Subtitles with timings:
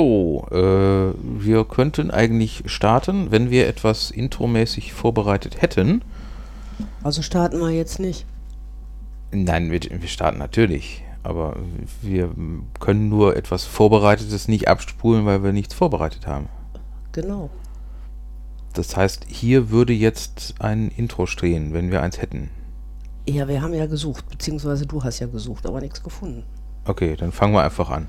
[0.00, 6.00] So, äh, wir könnten eigentlich starten, wenn wir etwas intromäßig vorbereitet hätten.
[7.02, 8.24] Also starten wir jetzt nicht.
[9.30, 11.04] Nein, wir, wir starten natürlich.
[11.22, 11.56] Aber
[12.00, 12.30] wir
[12.78, 16.48] können nur etwas Vorbereitetes nicht abspulen, weil wir nichts vorbereitet haben.
[17.12, 17.50] Genau.
[18.72, 22.48] Das heißt, hier würde jetzt ein Intro stehen, wenn wir eins hätten.
[23.28, 26.44] Ja, wir haben ja gesucht, beziehungsweise du hast ja gesucht, aber nichts gefunden.
[26.86, 28.08] Okay, dann fangen wir einfach an.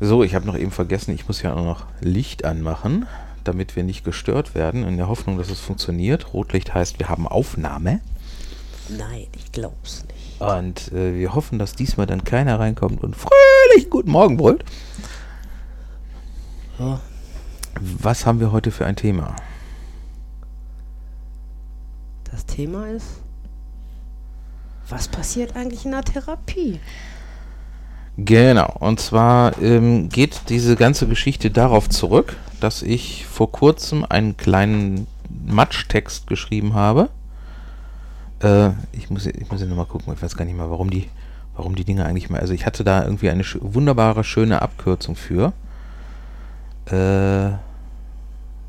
[0.00, 3.06] So, ich habe noch eben vergessen, ich muss ja auch noch Licht anmachen,
[3.44, 6.32] damit wir nicht gestört werden, in der Hoffnung, dass es funktioniert.
[6.32, 8.00] Rotlicht heißt, wir haben Aufnahme.
[8.88, 10.40] Nein, ich glaub's nicht.
[10.40, 14.64] Und äh, wir hoffen, dass diesmal dann keiner reinkommt und fröhlich guten Morgen brüllt.
[16.78, 17.00] Ja,
[17.80, 19.36] Was haben wir heute für ein Thema?
[22.30, 23.06] das Thema ist,
[24.88, 26.80] was passiert eigentlich in der Therapie?
[28.16, 34.36] Genau, und zwar ähm, geht diese ganze Geschichte darauf zurück, dass ich vor kurzem einen
[34.36, 35.08] kleinen
[35.46, 37.08] Matschtext geschrieben habe.
[38.40, 41.08] Äh, ich muss, ich muss ja nochmal gucken, ich weiß gar nicht mal, warum die,
[41.56, 42.40] warum die Dinge eigentlich mal.
[42.40, 45.52] Also ich hatte da irgendwie eine sch wunderbare, schöne Abkürzung für.
[46.86, 47.56] Äh,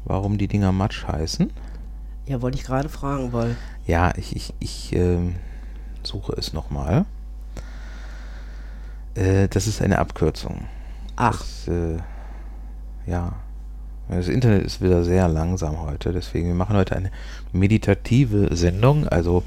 [0.05, 1.51] warum die Dinger Matsch heißen.
[2.27, 5.35] Ja, wollte ich gerade fragen, weil Ja, ich, ich, ich ähm,
[6.03, 7.05] suche es nochmal.
[9.15, 10.65] Äh, das ist eine Abkürzung.
[11.15, 11.39] Ach.
[11.39, 11.97] Das, äh,
[13.07, 13.33] ja.
[14.07, 17.09] Das Internet ist wieder sehr langsam heute, deswegen wir machen heute eine
[17.53, 19.07] meditative Sendung.
[19.07, 19.43] Also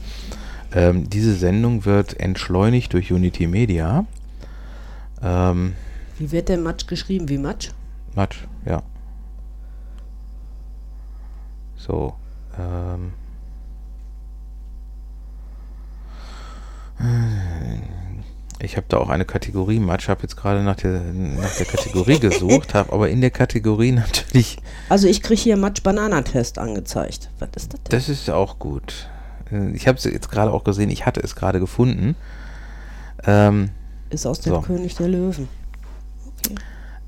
[0.74, 4.04] ähm, diese Sendung wird entschleunigt durch Unity Media.
[5.22, 5.74] Ähm,
[6.18, 7.28] wie wird denn Matsch geschrieben?
[7.28, 7.70] Wie Matsch?
[8.16, 8.82] Matsch, ja.
[11.76, 12.14] So.
[12.58, 13.12] Ähm.
[18.60, 22.18] Ich habe da auch eine Kategorie Matsch, habe jetzt gerade nach der, nach der Kategorie
[22.20, 24.56] gesucht, habe aber in der Kategorie natürlich,
[24.88, 27.30] Also ich kriege hier Matsch-Bananatest angezeigt.
[27.38, 27.90] Was ist das denn?
[27.90, 29.08] das ist auch gut.
[29.52, 32.16] Äh, Ich habe es jetzt gerade auch gesehen, ich hatte es gerade gefunden.
[33.24, 33.70] Ähm,
[34.10, 34.60] ist aus dem so.
[34.62, 35.48] König der Löwen.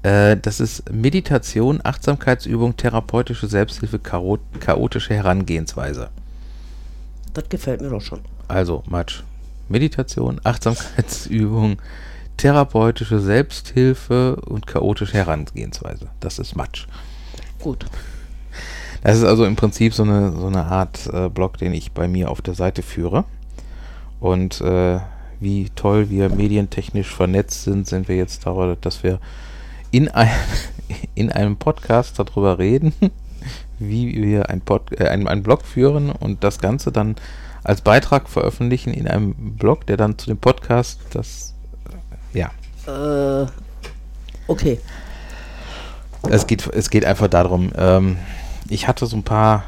[0.03, 6.10] Äh, das ist Meditation, Achtsamkeitsübung, therapeutische Selbsthilfe, chaotische Herangehensweise.
[7.34, 8.21] Das gefällt mir doch schon.
[8.49, 9.22] Also Matsch.
[9.70, 11.81] Meditation, Achtsamkeitsübung,
[12.36, 16.08] therapeutische Selbsthilfe und chaotische Herangehensweise.
[16.19, 16.86] Das ist Matsch.
[17.60, 17.86] Gut.
[19.03, 22.09] Das ist also im Prinzip so eine, so eine Art äh, Blog, den ich bei
[22.09, 23.25] mir auf der Seite führe.
[24.19, 24.98] Und äh,
[25.38, 29.20] wie toll wir medientechnisch vernetzt sind, sind wir jetzt darüber, dass wir
[29.91, 30.30] in, ein,
[31.14, 32.92] in einem Podcast darüber reden,
[33.78, 37.16] wie wir ein Pod, äh, einen, einen Blog führen und das Ganze dann
[37.62, 41.54] als Beitrag veröffentlichen in einem Blog, der dann zu dem Podcast das
[42.34, 42.50] äh, ja
[42.87, 43.47] Äh,
[44.47, 44.81] okay.
[46.28, 48.19] Es geht, es geht einfach darum, ähm,
[48.69, 49.65] ich hatte so ein paar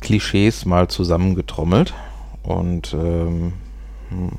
[0.00, 1.94] Klischees mal zusammengetrommelt
[2.42, 3.54] und ähm,
[4.08, 4.38] hm,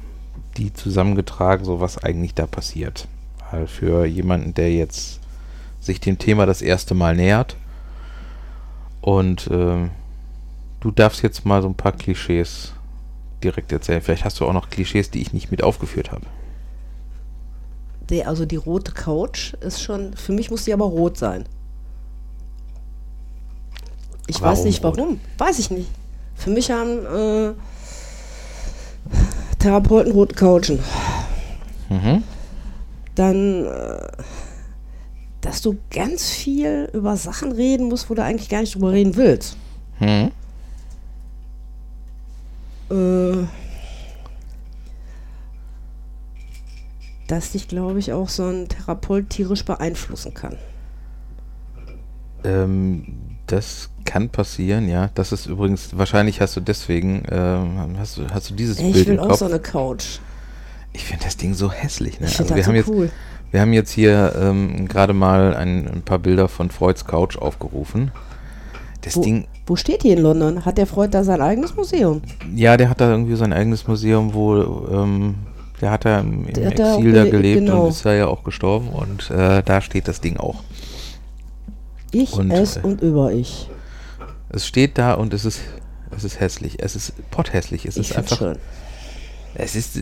[0.55, 3.07] die zusammengetragen, so was eigentlich da passiert.
[3.51, 5.19] Weil für jemanden, der jetzt
[5.79, 7.57] sich dem Thema das erste Mal nähert
[9.01, 9.91] und ähm,
[10.79, 12.73] du darfst jetzt mal so ein paar Klischees
[13.43, 14.01] direkt erzählen.
[14.01, 16.25] Vielleicht hast du auch noch Klischees, die ich nicht mit aufgeführt habe.
[18.09, 21.45] Die, also die rote Couch ist schon, für mich muss die aber rot sein.
[24.27, 24.97] Ich weiß Warum nicht rot?
[24.97, 25.19] warum.
[25.37, 25.89] Weiß ich nicht.
[26.35, 27.53] Für mich haben äh,
[29.59, 30.79] Therapeuten rote Couchen.
[31.89, 32.23] Mhm.
[33.15, 34.07] Dann, äh,
[35.41, 39.15] dass du ganz viel über Sachen reden musst, wo du eigentlich gar nicht drüber reden
[39.15, 39.57] willst.
[39.99, 40.31] Mhm.
[42.89, 43.45] Äh,
[47.27, 50.55] dass dich, glaube ich, auch so ein Therapeut tierisch beeinflussen kann.
[52.43, 53.05] Ähm,
[53.47, 55.09] das kann passieren, ja.
[55.15, 59.07] Das ist übrigens, wahrscheinlich hast du deswegen, ähm, hast, du, hast du dieses Ich Bild
[59.07, 60.19] will im auch so eine Couch.
[60.93, 62.19] ich finde das Ding so hässlich.
[62.19, 62.27] Ne?
[62.27, 63.11] Ich Also wir, das haben so jetzt, cool.
[63.51, 68.11] wir haben jetzt hier ähm, gerade mal ein, ein paar Bilder von Freuds Couch aufgerufen.
[69.01, 70.65] Das Wo, Ding, wo steht die in London?
[70.65, 72.21] Hat der Freund da sein eigenes Museum?
[72.55, 74.57] ja, der hat da irgendwie sein eigenes Museum, wo
[74.91, 75.35] ähm,
[75.81, 77.83] der hat da im, im Der da Exil da gele- gelebt genau.
[77.83, 80.63] und ist da ja auch gestorben und äh, da steht das Ding auch.
[82.11, 83.69] Ich, Und, es äh, und über ich.
[84.49, 85.59] Es steht da und es ist,
[86.15, 86.77] es ist hässlich.
[86.81, 87.85] Es ist potthässlich.
[87.85, 88.57] Es Ich ist einfach schön.
[89.55, 89.99] Es ist.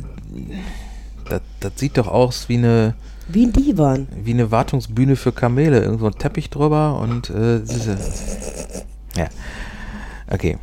[1.28, 2.94] Das, das sieht doch aus wie eine,
[3.28, 4.08] Wie ein Divan.
[4.24, 5.82] wie eine Wartungsbühne für Kamele.
[5.82, 7.98] Irgend so ein Teppich drüber und äh, diese.
[9.16, 9.28] Ja.
[10.30, 10.58] Okay.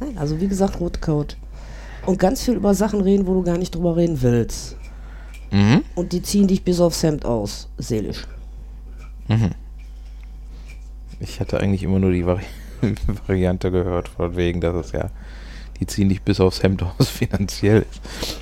[0.00, 1.34] Nein, also wie gesagt, rote Couch.
[2.06, 4.76] Und ganz viel über Sachen reden, wo du gar nicht drüber reden willst.
[5.50, 5.82] Mhm.
[5.94, 8.24] und die ziehen dich bis aufs Hemd aus, seelisch.
[9.28, 9.52] Mhm.
[11.20, 12.42] Ich hatte eigentlich immer nur die Vari
[13.26, 15.10] Variante gehört, von wegen, dass es ja,
[15.80, 18.38] die ziehen dich bis aufs Hemd aus finanziell ist.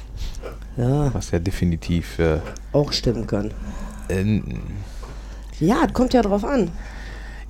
[0.77, 2.19] Ja, Was ja definitiv.
[2.19, 2.41] Äh,
[2.73, 3.53] auch stimmen kann.
[4.09, 4.41] äh,
[5.59, 6.71] Ja, es kommt ja drauf an.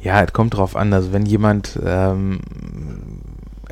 [0.00, 2.38] ja, es kommt drauf an, also wenn jemand, ähm,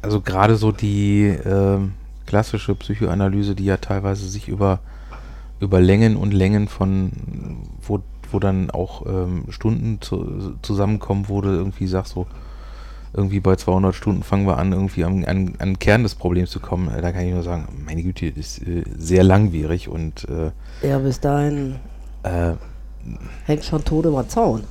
[0.03, 1.93] also gerade so die ähm,
[2.27, 4.81] klassische Psychoanalyse, die ja teilweise sich über,
[5.61, 7.13] über Längen und Längen von,
[7.87, 8.01] wo,
[8.33, 12.27] wo dann auch ähm, Stunden zu, zusammenkommen, wo du irgendwie sagst, so,
[13.15, 16.51] irgendwie bei 200 Stunden fangen wir an, irgendwie an, an, an den Kern des Problems
[16.51, 16.89] zu kommen.
[16.89, 20.51] Äh, Da kann ich nur sagen, meine Güte, das ist äh, sehr langwierig und äh,
[20.87, 21.77] Ja, bis dahin
[22.25, 22.53] äh,
[23.47, 24.65] hängt schon Tode über den Zaun.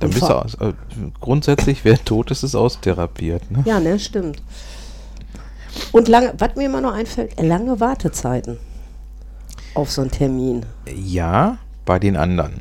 [0.00, 0.72] dann bist du aus, äh,
[1.20, 3.50] grundsätzlich, wer tot ist, ist austherapiert.
[3.50, 3.62] Ne?
[3.64, 4.42] Ja, ne, stimmt.
[5.92, 8.58] Und lange, was mir immer noch einfällt, lange Wartezeiten
[9.74, 10.66] auf so einen Termin.
[10.94, 11.56] Ja,
[11.86, 12.60] bei den anderen,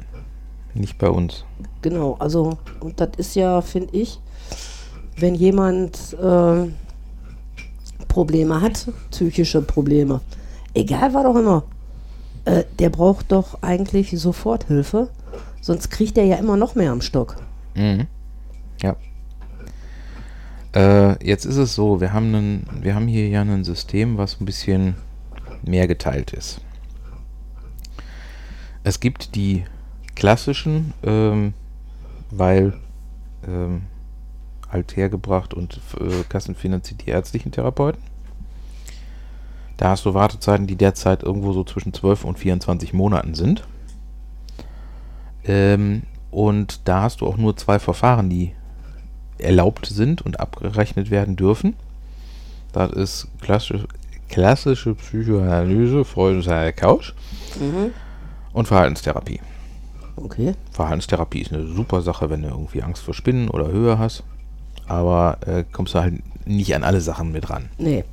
[0.73, 1.45] nicht bei uns.
[1.81, 4.19] Genau, also, und das ist ja, finde ich,
[5.17, 6.67] wenn jemand äh,
[8.07, 10.21] Probleme hat, psychische Probleme,
[10.73, 11.63] egal was auch immer,
[12.45, 15.09] äh, der braucht doch eigentlich Soforthilfe,
[15.61, 17.35] sonst kriegt er ja immer noch mehr am Stock.
[17.75, 18.07] Mhm.
[18.81, 18.95] Ja.
[20.73, 24.39] Äh, jetzt ist es so, wir haben, einen, wir haben hier ja ein System, was
[24.39, 24.95] ein bisschen
[25.63, 26.61] mehr geteilt ist.
[28.83, 29.65] Es gibt die
[30.21, 31.55] klassischen, ähm,
[32.29, 32.73] weil
[33.47, 33.81] ähm,
[34.69, 37.99] halt hergebracht und äh, kassenfinanziert die ärztlichen Therapeuten.
[39.77, 43.63] Da hast du Wartezeiten, die derzeit irgendwo so zwischen 12 und 24 Monaten sind.
[45.43, 48.53] Ähm, und da hast du auch nur zwei Verfahren, die
[49.39, 51.73] erlaubt sind und abgerechnet werden dürfen.
[52.73, 53.87] Das ist klassische,
[54.29, 57.13] klassische Psychoanalyse, Freud und Couch
[58.53, 59.39] und Verhaltenstherapie.
[60.23, 60.53] Okay.
[60.71, 64.23] Verhaltenstherapie ist eine super Sache, wenn du irgendwie Angst vor Spinnen oder Höhe hast.
[64.87, 67.69] Aber äh, kommst du halt nicht an alle Sachen mit ran.
[67.77, 68.03] Nee.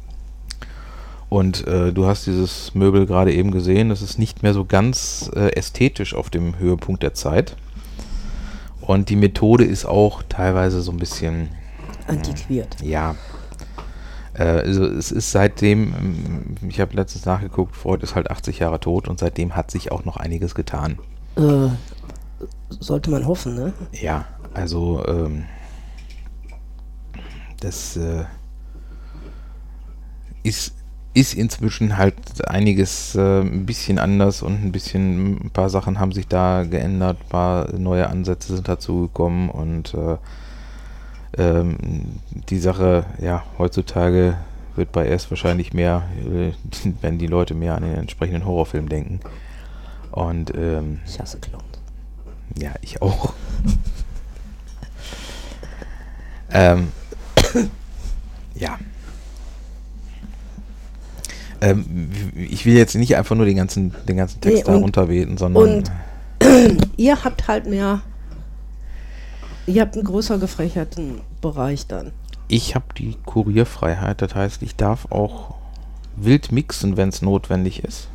[1.28, 5.30] Und äh, du hast dieses Möbel gerade eben gesehen, das ist nicht mehr so ganz
[5.34, 7.56] äh, ästhetisch auf dem Höhepunkt der Zeit.
[8.80, 11.48] Und die Methode ist auch teilweise so ein bisschen,
[12.06, 12.76] Antiquiert.
[12.82, 13.16] ja.
[14.32, 18.80] Äh, also es ist seitdem, ähm, ich habe letztens nachgeguckt, Freud ist halt 80 Jahre
[18.80, 20.98] tot und seitdem hat sich auch noch einiges getan.
[21.36, 21.68] Äh,
[22.68, 23.72] sollte man hoffen, ne?
[23.92, 25.44] Ja, also ähm,
[27.60, 28.24] das äh,
[30.42, 30.74] ist,
[31.14, 36.12] ist inzwischen halt einiges äh, ein bisschen anders und ein bisschen, ein paar Sachen haben
[36.12, 40.16] sich da geändert, ein paar neue Ansätze sind dazugekommen und äh,
[41.36, 41.76] ähm,
[42.48, 44.36] die Sache, ja, heutzutage
[44.76, 46.52] wird bei S wahrscheinlich mehr, äh,
[47.00, 49.20] wenn die Leute mehr an den entsprechenden Horrorfilm denken.
[50.10, 51.67] Und ähm, Ich hasse Clowns.
[52.56, 53.34] Ja, ich auch.
[56.50, 56.88] ähm,
[58.54, 58.78] ja.
[61.60, 64.82] Ähm, ich will jetzt nicht einfach nur den ganzen, den ganzen Text Nee, da und-
[64.82, 65.84] runterbeten, sondern
[66.96, 68.00] Ihr habt halt mehr,
[69.66, 72.12] ihr habt einen größer gefächerten Bereich dann.
[72.48, 74.22] ich habe die Kurierfreiheit.
[74.22, 75.54] Das heißt, ich darf auch
[76.16, 78.08] wild mixen, wenn es notwendig ist.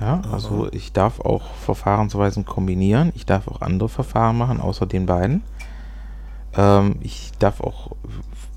[0.00, 3.12] Ja, also ich darf auch Verfahrensweisen kombinieren.
[3.14, 5.42] Ich darf auch andere Verfahren machen, außer den beiden.
[6.56, 7.90] Ähm, ich darf auch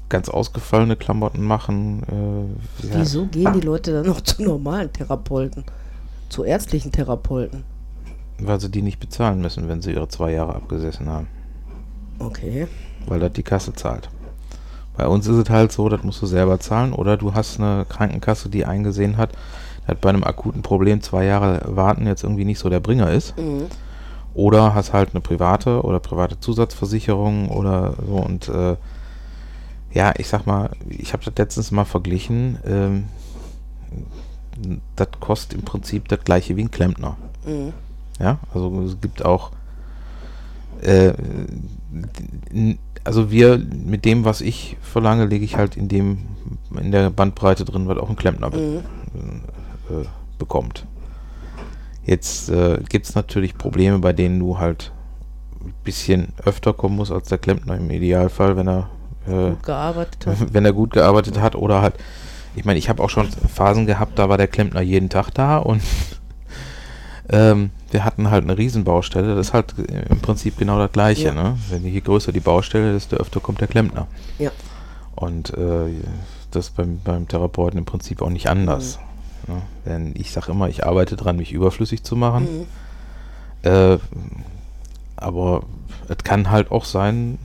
[0.10, 2.04] ganz ausgefallene Klamotten machen.
[2.82, 3.00] Äh, ja.
[3.00, 5.64] Wieso gehen die Leute dann noch zu normalen Therapeuten?
[6.30, 7.64] Zu ärztlichen Therapeuten?
[8.40, 11.28] Weil sie die nicht bezahlen müssen, wenn sie ihre zwei Jahre abgesessen haben.
[12.20, 12.68] Okay.
[13.08, 14.10] Weil das die Kasse zahlt.
[14.96, 17.86] Bei uns ist es halt so, das musst du selber zahlen oder du hast eine
[17.88, 19.32] Krankenkasse, die eingesehen hat,
[19.92, 23.38] dass bei einem akuten Problem zwei Jahre warten jetzt irgendwie nicht so der Bringer ist.
[23.38, 23.66] Mhm.
[24.34, 28.78] Oder hast halt eine private oder private Zusatzversicherung oder so und äh,
[29.94, 32.58] ja, ich sag mal, ich habe das letztens mal verglichen.
[32.66, 33.04] Ähm,
[34.96, 37.18] das kostet im Prinzip das gleiche wie ein Klempner.
[37.46, 37.74] Mhm.
[38.18, 39.52] Ja, also es gibt auch,
[40.82, 41.12] äh,
[43.04, 46.20] also wir, mit dem, was ich verlange, lege ich halt in dem,
[46.80, 49.42] in der Bandbreite drin, was auch ein Klempner Mhm.
[50.02, 50.06] Äh,
[50.38, 50.86] bekommt.
[52.04, 54.92] Jetzt äh, gibt es natürlich Probleme, bei denen du halt
[55.64, 58.90] ein bisschen öfter kommen musst als der Klempner im Idealfall, wenn er
[59.28, 60.38] äh, Gut gearbeitet hat.
[60.54, 61.96] wenn er gut gearbeitet hat oder halt,
[62.56, 65.58] ich meine, ich habe auch schon Phasen gehabt, da war der Klempner jeden Tag da
[65.58, 65.82] und
[67.30, 69.36] ähm, wir hatten halt eine Riesenbaustelle.
[69.36, 71.28] Das ist halt im Prinzip genau das Gleiche.
[71.28, 71.34] Ja.
[71.34, 71.58] Ne?
[71.70, 74.08] Wenn je größer die Baustelle, desto öfter kommt der Klempner.
[74.40, 74.52] Ja.
[75.16, 75.90] Und äh,
[76.52, 79.00] das beim, beim Therapeuten im Prinzip auch nicht anders.
[79.48, 79.62] Ne?
[79.86, 82.66] Denn ich sage immer, ich arbeite dran, mich überflüssig zu machen.
[83.64, 83.70] Mhm.
[83.70, 83.98] Äh,
[85.18, 85.64] aber
[86.08, 87.38] es kann halt auch sein,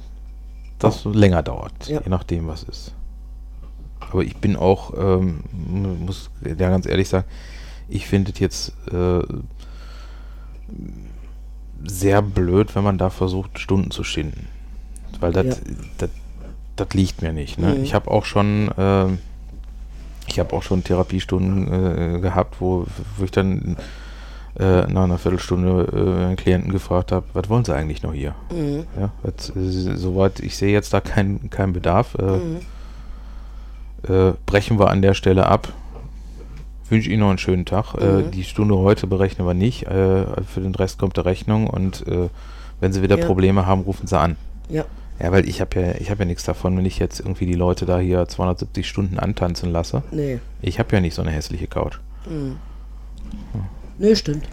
[0.79, 2.01] dass es länger dauert, Ja.
[2.03, 2.93] je nachdem, was ist.
[4.01, 5.41] Aber ich bin auch, ähm,
[6.05, 7.27] muss ja ganz ehrlich sagen,
[7.89, 9.23] ich finde es jetzt äh,
[11.85, 14.49] sehr blöd, wenn man da versucht, Stunden zu schinden.
[15.21, 15.61] Weil das
[16.01, 16.87] Ja.
[16.93, 17.59] liegt mir nicht.
[17.59, 17.75] Ne?
[17.75, 17.83] Mhm.
[17.85, 19.19] Ich habe auch schon, ähm,
[20.27, 23.77] ich habe auch schon Therapiestunden äh, gehabt, wo, wo ich dann
[24.59, 28.35] äh, nach einer Viertelstunde äh, einen Klienten gefragt habe, was wollen sie eigentlich noch hier?
[28.51, 28.87] Mhm.
[28.99, 32.15] Ja, was, äh, soweit, ich sehe jetzt da keinen keinen Bedarf.
[32.19, 32.57] Äh, Mhm.
[34.09, 35.73] äh, brechen wir an der Stelle ab.
[36.89, 37.95] Wünsche Ihnen noch einen schönen Tag.
[37.95, 38.31] Äh, Mhm.
[38.31, 39.87] die Stunde heute berechnen wir nicht.
[39.87, 42.05] Für den Rest kommt eine Rechnung und
[42.81, 43.27] wenn Sie wieder Ja.
[43.27, 44.37] Probleme haben, rufen Sie an.
[44.69, 44.85] Ja.
[45.19, 47.55] Ja, weil ich habe ja, ich habe ja nichts davon, wenn ich jetzt irgendwie die
[47.55, 50.03] Leute da hier 270 Stunden antanzen lasse.
[50.11, 50.41] Nee.
[50.61, 51.99] Ich habe ja nicht so eine hässliche Couch.
[52.29, 52.57] Mhm.
[53.99, 54.47] Nee, stimmt.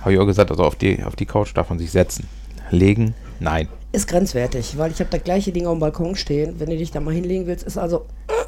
[0.00, 2.26] Habe ich auch gesagt, also auf die, auf die Couch darf man sich setzen.
[2.70, 3.68] Legen, nein.
[3.92, 6.54] Ist grenzwertig, weil ich habe das gleiche Ding auf dem Balkon stehen.
[6.58, 8.06] Wenn du dich da mal hinlegen willst, ist also.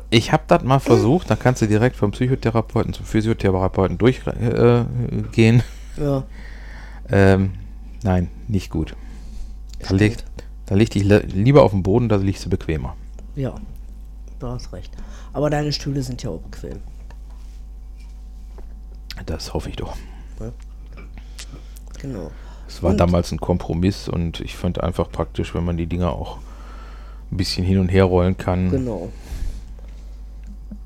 [0.08, 5.62] Ich habe das mal versucht, dann kannst du direkt vom Psychotherapeuten zum Physiotherapeuten durchgehen.
[5.96, 6.00] Äh.
[6.00, 6.24] Ja.
[7.10, 7.52] ähm,
[8.02, 8.94] nein, nicht gut.
[9.90, 10.24] Liegt,
[10.72, 12.96] da liegt dich lieber auf dem Boden, da liegst du bequemer.
[13.36, 13.54] Ja.
[14.38, 14.90] Du hast recht.
[15.34, 16.78] Aber deine Stühle sind ja auch bequem.
[19.26, 19.94] Das hoffe ich doch.
[22.00, 22.30] Genau.
[22.66, 26.10] Es war Und- damals ein Kompromiss und ich fand einfach praktisch, wenn man die Dinger
[26.12, 26.38] auch
[27.30, 28.70] ein bisschen hin und her rollen kann.
[28.70, 29.10] Genau.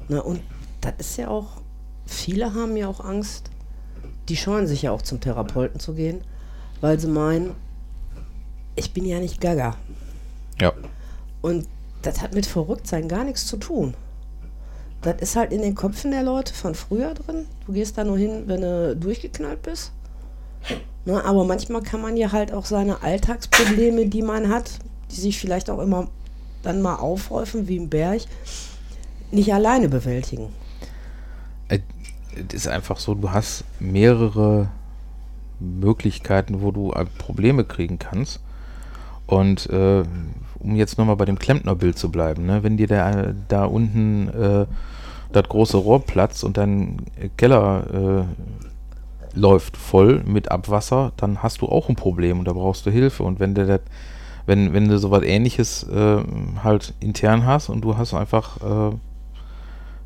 [0.09, 0.41] Na, und
[0.81, 1.47] das ist ja auch,
[2.07, 3.53] viele haben ja auch Angst,
[4.29, 6.23] die scheuen sich ja auch zum Therapeuten zu gehen,
[6.81, 7.53] weil sie meinen,
[8.77, 9.77] ich bin ja nicht gaga.
[10.61, 10.73] Ja,
[11.43, 11.67] Und
[12.03, 13.95] das hat mit Verrücktsein gar nichts zu tun.
[15.03, 17.47] Das ist halt in den Köpfen der Leute von früher drin.
[17.67, 19.93] Du gehst da nur hin, wenn du durchgeknallt bist.
[21.05, 24.79] Na, aber manchmal kann man ja halt auch seine Alltagsprobleme, die man hat,
[25.11, 26.09] die sich vielleicht auch immer
[26.63, 28.23] dann mal aufhäufen wie ein Berg,
[29.31, 30.49] nicht alleine bewältigen.
[31.69, 31.81] es
[32.53, 34.69] ist einfach so, du hast mehrere
[35.61, 38.41] Möglichkeiten, wo du äh, Probleme kriegen kannst.
[39.27, 40.05] Und äh,
[40.59, 42.63] um jetzt nochmal bei dem Klempnerbild zu bleiben, ne?
[42.63, 44.67] wenn dir da, da unten äh,
[45.33, 46.99] das große Rohr platzt und dein
[47.37, 52.87] Keller äh, läuft voll mit Abwasser, dann hast du auch ein Problem und da brauchst
[52.87, 53.23] du Hilfe.
[53.23, 53.81] Und wenn du das,
[54.47, 56.23] wenn, wenn du sowas ähnliches äh,
[56.63, 58.97] halt intern hast und du hast einfach äh,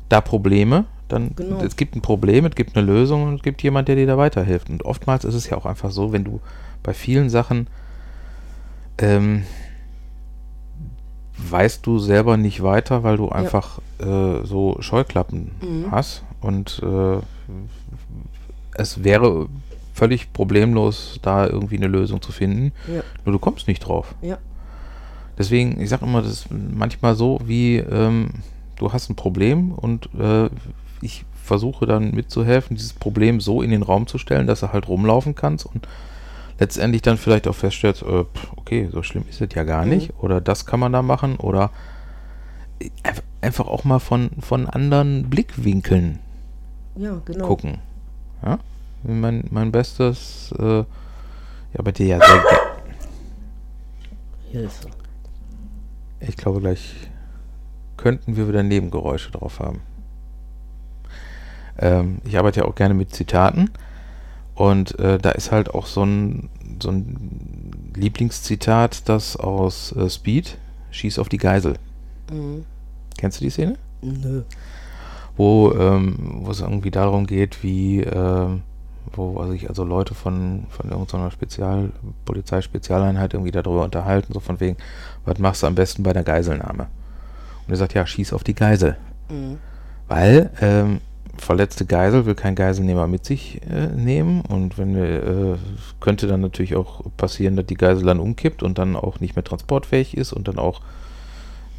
[0.09, 1.61] da Probleme, dann Genau.
[1.61, 4.17] es gibt ein Problem, es gibt eine Lösung und es gibt jemand, der dir da
[4.17, 4.69] weiterhilft.
[4.69, 6.39] Und oftmals ist es ja auch einfach so, wenn du
[6.83, 7.67] bei vielen Sachen
[9.01, 9.43] ähm,
[11.37, 15.91] weißt du selber nicht weiter, weil du einfach äh, so Scheuklappen Mhm.
[15.91, 17.17] hast und äh,
[18.75, 19.47] es wäre
[19.93, 22.71] völlig problemlos, da irgendwie eine Lösung zu finden.
[22.87, 23.01] Ja.
[23.25, 24.15] Nur du kommst nicht drauf.
[24.21, 24.37] Ja.
[25.37, 28.29] Deswegen, ich sage immer, das ist manchmal so, wie ähm,
[28.77, 30.49] du hast ein Problem und äh,
[31.01, 34.87] ich versuche dann mitzuhelfen, dieses Problem so in den Raum zu stellen, dass du halt
[34.87, 35.87] rumlaufen kannst und
[36.61, 38.23] letztendlich dann vielleicht auch feststellst, äh,
[38.55, 39.89] okay, so schlimm ist es ja gar Mhm.
[39.89, 41.71] nicht oder das kann man da machen oder
[43.41, 46.19] einfach- auch mal von, von anderen Blickwinkeln
[46.95, 47.47] Ja, genau.
[47.47, 47.79] gucken.
[48.45, 48.59] Ja?
[49.03, 50.77] Mein, mein bestes, äh,
[51.73, 52.43] ja, bei dir ja sehr,
[54.51, 54.87] Hilfe.
[56.19, 56.93] Ich glaube, gleich
[57.97, 59.81] könnten wir wieder Nebengeräusche drauf haben.
[61.79, 63.71] Ähm, ich arbeite ja auch gerne mit Zitaten.
[64.55, 66.49] Und äh, da ist halt auch so ein,
[66.81, 70.57] so ein Lieblingszitat, das aus äh, Speed,
[70.91, 71.75] Schieß auf die Geisel.
[72.31, 72.65] Mhm.
[73.17, 73.77] Kennst du die Szene?
[74.01, 74.43] Nö.
[75.37, 78.61] Wo, ähm, wo es irgendwie darum geht, wie, ähm,
[79.13, 81.91] wo sich also Leute von, von irgendeiner Spezial,
[82.25, 84.77] Polizeispezialeinheit irgendwie darüber unterhalten, so von wegen,
[85.25, 86.87] was machst du am besten bei der Geiselnahme?
[87.65, 88.97] Und er sagt, ja, schieß auf die Geisel.
[89.29, 89.57] Mhm.
[90.07, 90.99] Weil ähm,
[91.41, 95.57] verletzte Geisel will kein Geiselnehmer mit sich äh, nehmen und wenn wir, äh,
[95.99, 99.43] könnte dann natürlich auch passieren, dass die Geisel dann umkippt und dann auch nicht mehr
[99.43, 100.81] transportfähig ist und dann auch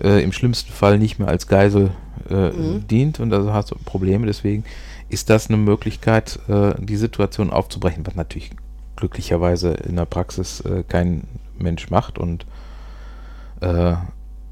[0.02, 1.90] äh, im schlimmsten Fall nicht mehr als Geisel
[2.28, 2.87] äh, Mhm.
[2.88, 4.26] dient und also hast du Probleme.
[4.26, 4.64] Deswegen
[5.09, 8.50] ist das eine Möglichkeit, äh, die Situation aufzubrechen, was natürlich
[8.97, 11.25] glücklicherweise in der Praxis äh, kein
[11.59, 12.47] Mensch macht und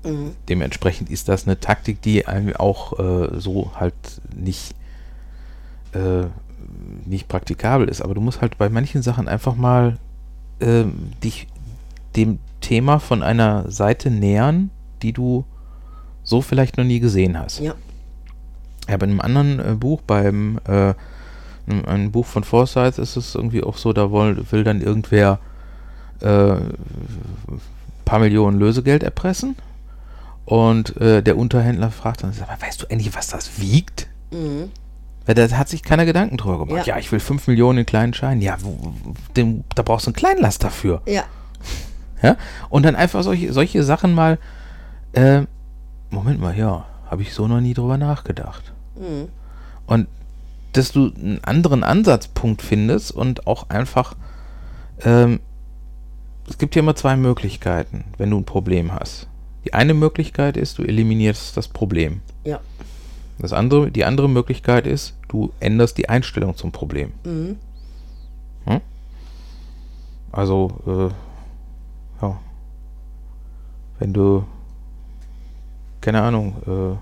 [0.05, 0.33] Mhm.
[0.49, 3.95] dementsprechend ist das eine Taktik, die einem auch äh, so halt
[4.35, 4.75] nicht,
[5.93, 6.27] äh,
[7.07, 8.03] nicht praktikabel ist.
[8.03, 9.99] Aber du musst halt bei manchen Sachen einfach mal
[10.61, 11.47] ähm, dich
[12.17, 14.71] dem Thema von einer Seite nähern,
[15.03, 15.45] die du
[16.23, 17.61] so vielleicht noch nie gesehen hast.
[17.61, 17.75] Ja.
[18.89, 20.95] Ja, bei einem anderen äh, Buch, beim äh,
[21.67, 25.39] einem, einem Buch von Forsyth ist es irgendwie auch so, da will, will dann irgendwer
[26.21, 26.57] äh,
[28.05, 29.57] paar Millionen Lösegeld erpressen
[30.45, 34.09] und äh, der Unterhändler fragt dann, "Sag mal, weißt du eigentlich, was das wiegt?
[34.33, 34.71] Mhm.
[35.27, 36.87] Weil da hat sich keiner Gedanken drüber gemacht.
[36.87, 36.99] Ja, Ja.
[37.01, 38.41] ich will 5 Millionen in kleinen Scheinen.
[38.43, 41.03] Ja, wo, wo- den, da brauchst du einen Kleinlast dafür.
[41.07, 41.25] Ja.
[42.23, 42.37] Ja?
[42.69, 44.39] Und dann einfach solche, solche Sachen mal,
[45.13, 45.43] äh,
[46.11, 48.73] Moment mal, ja, habe ich so noch nie drüber nachgedacht.
[48.97, 49.29] Mhm.
[49.87, 50.07] Und
[50.73, 54.15] dass du einen anderen Ansatzpunkt findest und auch einfach,
[55.05, 55.41] ähm,
[56.49, 59.29] es gibt ja immer zwei Möglichkeiten, wenn du ein Problem hast.
[59.65, 62.21] Die eine Möglichkeit ist, du eliminierst das Problem.
[62.45, 62.61] Ja.
[63.41, 67.13] Das andere, die andere Möglichkeit ist, du änderst die Einstellung zum Problem.
[67.25, 67.57] Mhm.
[70.33, 71.11] Also, äh,
[72.23, 72.41] ja.
[73.99, 74.45] Wenn du,
[76.01, 76.97] keine Ahnung, äh,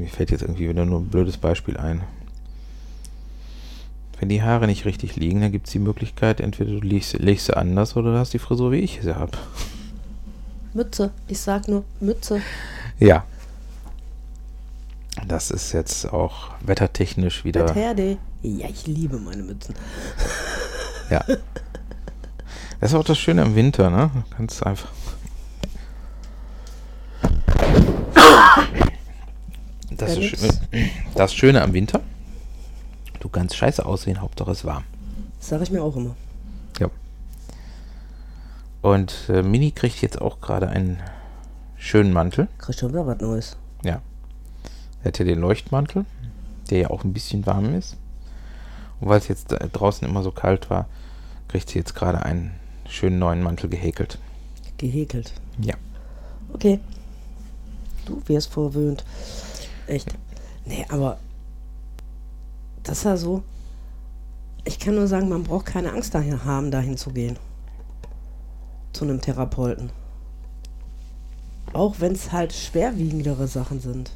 [0.00, 2.02] mir fällt jetzt irgendwie wieder nur ein blödes Beispiel ein.
[4.18, 7.46] Wenn die Haare nicht richtig liegen, dann gibt es die Möglichkeit, entweder du legst, legst
[7.46, 9.38] sie anders oder du hast die Frisur, wie ich sie habe.
[10.74, 11.10] Mütze.
[11.28, 12.40] Ich sag nur Mütze.
[12.98, 13.24] Ja.
[15.26, 17.64] Das ist jetzt auch wettertechnisch wieder.
[17.64, 18.18] Mit Herde.
[18.42, 19.74] Ja, ich liebe meine Mützen.
[21.10, 21.24] Ja.
[22.80, 24.10] Das ist auch das Schöne im Winter, ne?
[24.14, 24.90] Du kannst einfach.
[29.90, 32.00] Das, ist schön, das Schöne am Winter,
[33.20, 34.84] du kannst scheiße aussehen, Hauptsache es ist warm.
[35.38, 36.16] Das sage ich mir auch immer.
[38.82, 41.00] Und äh, Mini kriegt jetzt auch gerade einen
[41.76, 42.48] schönen Mantel.
[42.58, 43.56] Krieg schon wieder was Neues.
[43.84, 44.02] Ja.
[45.02, 46.04] Er hat ja den Leuchtmantel,
[46.68, 47.96] der ja auch ein bisschen warm ist.
[49.00, 50.86] Und weil es jetzt draußen immer so kalt war,
[51.48, 52.52] kriegt sie jetzt gerade einen
[52.88, 54.18] schönen neuen Mantel gehäkelt.
[54.78, 55.32] Gehäkelt.
[55.60, 55.74] Ja.
[56.52, 56.80] Okay.
[58.04, 59.04] Du wirst verwöhnt.
[59.86, 60.12] Echt.
[60.64, 61.18] Nee, aber
[62.82, 63.42] das ist ja so.
[64.64, 67.36] Ich kann nur sagen, man braucht keine Angst dahin haben, dahin zu gehen.
[68.92, 69.90] Zu einem Therapeuten.
[71.72, 74.12] Auch wenn es halt schwerwiegendere Sachen sind.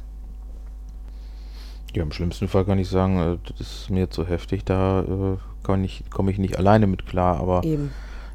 [1.95, 5.83] Ja, im schlimmsten Fall kann ich sagen, äh, das ist mir zu heftig, da äh,
[5.83, 7.91] ich, komme ich nicht alleine mit klar, aber Eben.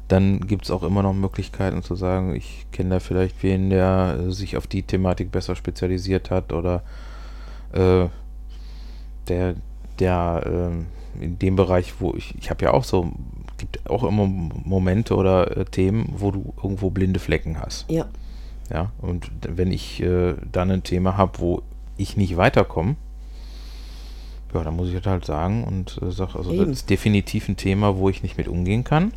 [0.07, 4.17] dann gibt es auch immer noch Möglichkeiten zu sagen, ich kenne da vielleicht wen, der
[4.19, 6.83] äh, sich auf die Thematik besser spezialisiert hat oder
[7.71, 8.07] äh,
[9.27, 9.55] der,
[9.99, 10.87] der ähm,
[11.19, 13.11] in dem Bereich, wo ich, ich habe ja auch so,
[13.63, 17.89] gibt auch immer Momente oder äh, Themen, wo du irgendwo blinde Flecken hast.
[17.89, 18.05] Ja.
[18.71, 21.61] Ja, und wenn ich äh, dann ein Thema habe, wo
[21.97, 22.95] ich nicht weiterkomme,
[24.53, 26.65] ja, dann muss ich das halt sagen und äh, sage, also Eben.
[26.65, 29.13] das ist definitiv ein Thema, wo ich nicht mit umgehen kann.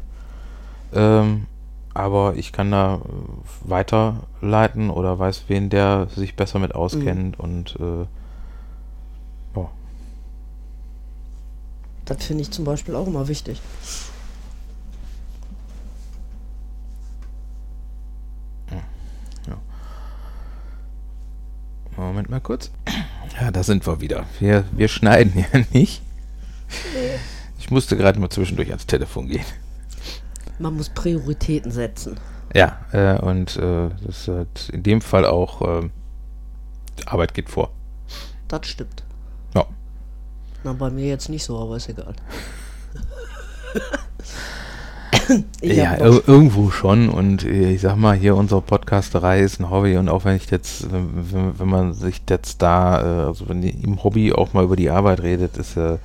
[0.94, 1.46] Ähm,
[1.94, 7.76] aber ich kann da äh, weiterleiten oder weiß wen, der sich besser mit auskennt und
[7.80, 8.06] äh,
[9.56, 9.70] ja,
[12.04, 13.60] Das finde ich zum Beispiel auch immer wichtig.
[21.96, 22.70] Moment mal kurz.
[23.40, 24.26] Ja, da sind wir wieder.
[24.38, 26.02] Wir, wir schneiden ja nicht.
[27.58, 29.44] Ich musste gerade mal zwischendurch ans Telefon gehen.
[30.58, 32.18] Man muss Prioritäten setzen.
[32.54, 35.90] Ja, äh, und äh, das hat in dem Fall auch äh,
[37.04, 37.70] Arbeit geht vor.
[38.48, 39.04] Das stimmt.
[39.54, 39.66] Ja.
[40.64, 42.14] Na, bei mir jetzt nicht so, aber ist egal.
[45.62, 47.08] Ja, irgendwo schon.
[47.08, 49.96] Und äh, ich sag mal, hier unsere Podcasterei ist ein Hobby.
[49.96, 54.02] Und auch wenn ich jetzt, wenn, wenn, man sich jetzt da, äh, also wenn im
[54.02, 55.98] Hobby auch mal über die Arbeit redet, ist äh,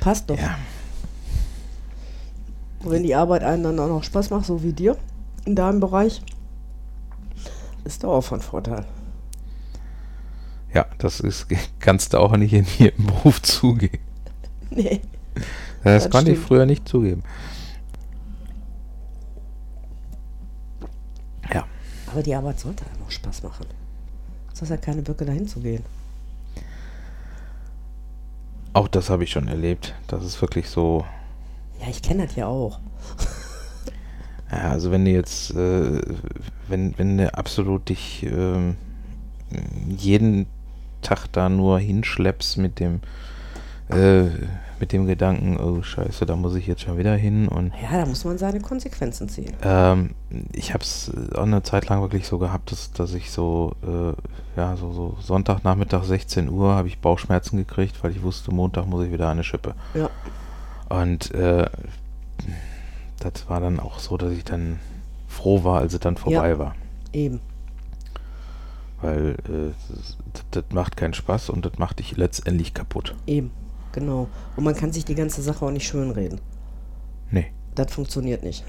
[0.00, 0.38] Passt doch.
[0.38, 0.56] ja,
[2.84, 4.96] Wenn die Arbeit einem dann auch noch Spaß macht, so wie dir
[5.44, 6.22] in deinem Bereich,
[7.84, 8.84] ist doch auch von Vorteil.
[10.74, 11.46] ja, das ist,
[11.80, 13.98] kannst du auch nicht in jedem Beruf zugeben.
[14.70, 15.00] Nee.
[15.84, 17.22] Das, Das konnte ich früher nicht zugeben.
[21.52, 21.64] Ja,
[22.10, 23.66] Aber die Arbeit sollte einem auch Spaß machen.
[24.52, 25.84] Es ist ja keine Böcke, dahin zu gehen.
[28.72, 29.94] auch das habe ich schon erlebt.
[30.08, 31.04] Das ist wirklich so,
[31.80, 32.78] Ja, ich kenne das ja auch.
[34.50, 36.00] Ja, also wenn du jetzt, äh,
[36.68, 38.76] wenn, wenn du absolut dich ähm,
[39.90, 40.46] jeden
[41.02, 43.00] Tag da nur hinschleppst mit dem,
[43.90, 44.28] äh,
[44.80, 48.06] mit dem Gedanken, oh scheiße, da muss ich jetzt schon wieder hin und Ja, da
[48.06, 49.52] muss man seine Konsequenzen ziehen.
[49.62, 50.14] ähm,
[50.52, 54.12] ich habe es auch eine Zeit lang wirklich so gehabt, dass, dass ich so, äh,
[54.58, 59.04] ja, so, so Sonntagnachmittag 16 Uhr habe ich Bauchschmerzen gekriegt, weil ich wusste, Montag muss
[59.06, 59.74] ich wieder eine Schippe.
[59.94, 60.08] Ja.
[60.88, 61.66] Und äh,
[63.18, 64.78] das war dann auch so, dass ich dann
[65.26, 66.58] froh war, als es dann vorbei Ja.
[66.58, 66.74] war.
[67.12, 67.40] Eben.
[69.00, 70.16] Weil äh, das,
[70.50, 73.14] das macht keinen Spaß und das macht dich letztendlich kaputt.
[73.26, 73.50] Eben,
[73.92, 74.28] genau.
[74.56, 76.40] Und man kann sich die ganze Sache auch nicht schönreden.
[77.30, 77.46] Nee.
[77.74, 78.64] Das funktioniert nicht.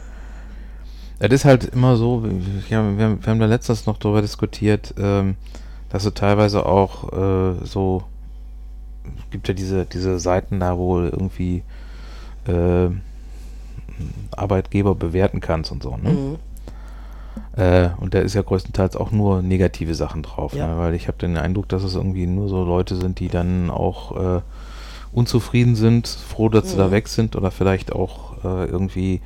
[1.20, 5.36] Es ist halt immer so, wir, haben, wir haben da letztens noch darüber diskutiert, ähm,
[5.90, 8.04] dass du teilweise auch äh, so,
[9.04, 11.64] es gibt ja diese, diese Seiten da, wo irgendwie
[12.48, 12.90] äh,
[14.32, 16.10] Arbeitgeber bewerten kannst und so, ne?
[16.12, 16.36] Mhm.
[17.58, 20.68] Äh, und da ist ja größtenteils auch nur negative Sachen drauf, Ja.
[20.68, 20.78] ne?
[20.78, 24.38] weil ich habe den Eindruck, dass es irgendwie nur so Leute sind, die dann auch
[24.38, 24.42] äh,
[25.12, 26.92] unzufrieden sind, froh, dass sie da Mhm.
[26.92, 29.22] weg sind oder vielleicht auch äh, irgendwie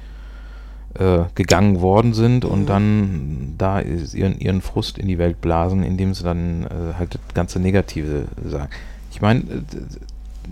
[0.99, 2.49] äh, gegangen worden sind Mhm.
[2.51, 7.15] und dann da ihren, ihren Frust in die Welt blasen, indem sie dann äh, halt
[7.15, 8.69] das ganze Negative sagen.
[9.11, 9.45] Ich meine, äh,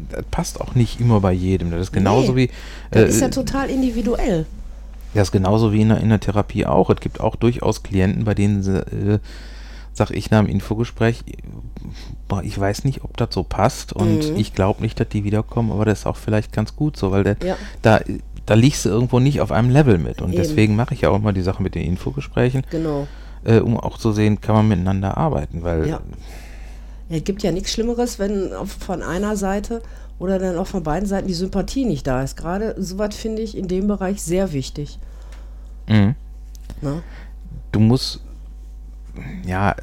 [0.10, 1.70] das passt auch nicht immer bei jedem.
[1.72, 2.50] Das ist genauso wie
[2.91, 4.46] Das äh, ist ja total individuell.
[5.13, 6.89] das ist genauso wie in der, in der Therapie auch.
[6.89, 8.84] Es gibt auch durchaus Klienten, bei denen sie,
[9.93, 11.23] sag ich nach dem Infogespräch,
[12.27, 14.38] boah, ich weiß nicht, ob das so passt und Mhm.
[14.38, 17.23] ich glaube nicht, dass die wiederkommen, aber das ist auch vielleicht ganz gut so, weil
[17.23, 17.58] der, Ja.
[17.82, 17.99] da,
[18.45, 20.21] da liegst du irgendwo nicht auf einem Level mit.
[20.21, 20.41] Und Eben.
[20.41, 23.08] deswegen mache ich ja auch mal die Sache mit den Infogesprächen, Genau.
[23.43, 26.01] äh, um auch zu sehen, kann man miteinander arbeiten, weil Ja.
[27.10, 29.82] Es gibt ja nichts Schlimmeres, wenn von einer Seite
[30.17, 32.38] oder dann auch von beiden Seiten die Sympathie nicht da ist.
[32.38, 34.97] Gerade sowas finde ich in dem Bereich sehr wichtig.
[35.89, 36.15] Mhm.
[36.82, 37.04] Ne?
[37.73, 38.21] du musst,
[39.45, 39.76] ja,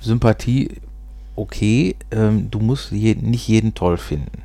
[0.00, 0.80] Sympathie,
[1.36, 4.42] okay, ähm, du musst je, nicht jeden toll finden.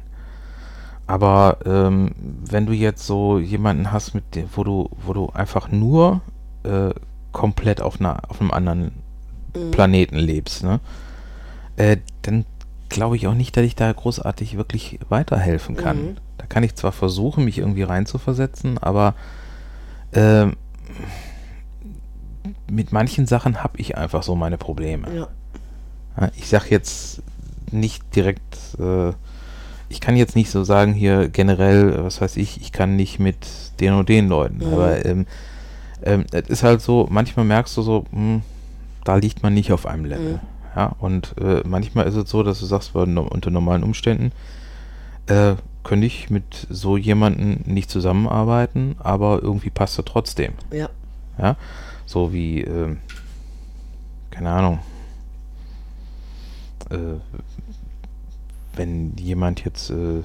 [1.05, 2.11] Aber ähm,
[2.45, 6.21] wenn du jetzt so jemanden hast, mit dem, wo du, wo du einfach nur
[6.63, 6.89] äh,
[7.31, 8.91] komplett auf, einer, auf einem anderen
[9.57, 9.71] Mhm.
[9.71, 10.79] Planeten lebst, ne?
[11.75, 12.45] Äh, dann
[12.89, 15.97] glaube ich auch nicht, dass ich da großartig wirklich weiterhelfen kann.
[15.97, 16.17] Mhm.
[16.37, 19.13] Da kann ich zwar versuchen, mich irgendwie reinzuversetzen, aber
[20.13, 20.55] ähm,
[22.69, 25.07] mit manchen Sachen habe ich einfach so meine Probleme.
[25.13, 26.29] Ja.
[26.35, 27.21] Ich sage jetzt
[27.71, 29.11] nicht direkt, äh,
[29.89, 33.37] ich kann jetzt nicht so sagen hier generell, was weiß ich, ich kann nicht mit
[33.79, 34.57] den und den Leuten.
[34.57, 34.73] Mhm.
[34.73, 35.25] Aber ähm,
[36.03, 38.41] ähm, es ist halt so, manchmal merkst du so, hm,
[39.03, 40.33] da liegt man nicht auf einem Level.
[40.33, 40.39] Mhm.
[40.75, 44.31] Ja, und äh, manchmal ist es so, dass du sagst, unter normalen Umständen
[45.27, 50.53] äh, könnte ich mit so jemandem nicht zusammenarbeiten, aber irgendwie passt er trotzdem.
[50.71, 50.89] Ja.
[51.39, 51.55] Ja,
[52.07, 52.97] so wie, ähm,
[54.31, 54.79] keine Ahnung,
[56.89, 57.19] äh,
[58.75, 60.23] wenn jemand jetzt äh,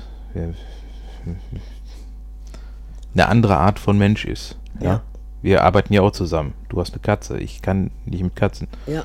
[3.15, 4.57] eine andere Art von Mensch ist.
[4.81, 4.87] Ja.
[4.87, 5.03] Ja.
[5.43, 6.55] Wir arbeiten ja auch zusammen.
[6.69, 8.69] Du hast eine Katze, ich kann nicht mit Katzen.
[8.87, 9.05] Ja.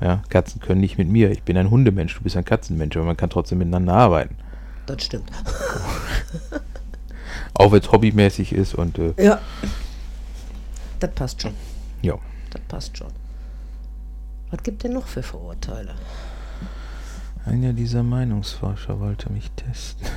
[0.00, 1.30] Ja, Katzen können nicht mit mir.
[1.30, 4.36] Ich bin ein Hundemensch, du bist ein Katzenmensch, aber man kann trotzdem miteinander arbeiten.
[4.86, 5.30] Das stimmt.
[7.54, 9.40] Auch wenn es hobbymäßig ist und äh, Ja.
[11.00, 11.54] Das passt schon.
[12.02, 12.14] Ja.
[12.50, 13.12] Das passt schon.
[14.50, 15.94] Was gibt denn noch für Vorurteile?
[17.44, 20.08] Einer dieser Meinungsforscher wollte mich testen.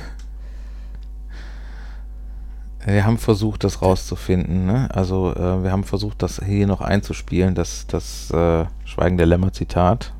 [2.84, 4.66] Wir haben versucht, das rauszufinden.
[4.66, 4.88] Ne?
[4.92, 10.12] Also äh, wir haben versucht, das hier noch einzuspielen, das, das äh, Schweigen der Lämmer-Zitat.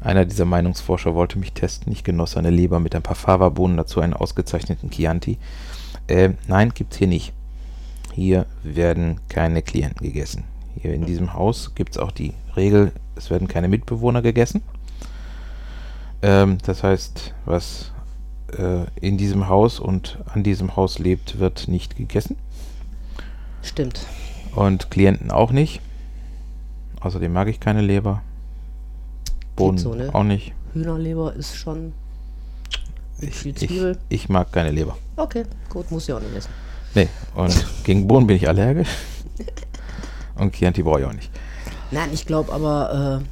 [0.00, 1.92] Einer dieser Meinungsforscher wollte mich testen.
[1.92, 5.38] Ich genoss seine Leber mit ein paar Fava-Bohnen, dazu einen ausgezeichneten Chianti.
[6.06, 7.32] Äh, nein, gibt's hier nicht.
[8.16, 10.44] Hier werden keine Klienten gegessen.
[10.80, 14.62] Hier in diesem Haus gibt es auch die Regel, es werden keine Mitbewohner gegessen.
[16.22, 17.92] Ähm, das heißt, was
[18.56, 22.36] äh, in diesem Haus und an diesem Haus lebt, wird nicht gegessen.
[23.60, 24.06] Stimmt.
[24.54, 25.82] Und Klienten auch nicht.
[27.02, 28.22] Außerdem mag ich keine Leber.
[29.56, 30.08] Bohnen so, ne?
[30.14, 30.54] auch nicht.
[30.72, 31.92] Hühnerleber ist schon
[33.20, 33.98] Ich, viel ich, Zwiebel.
[34.08, 34.96] ich mag keine Leber.
[35.16, 36.50] Okay, gut, muss ich auch nicht essen.
[36.96, 38.88] Nee, und gegen Bohnen bin ich allergisch.
[40.34, 41.30] Und Chianti brauche ich auch nicht.
[41.90, 43.24] Nein, ich glaube aber, äh,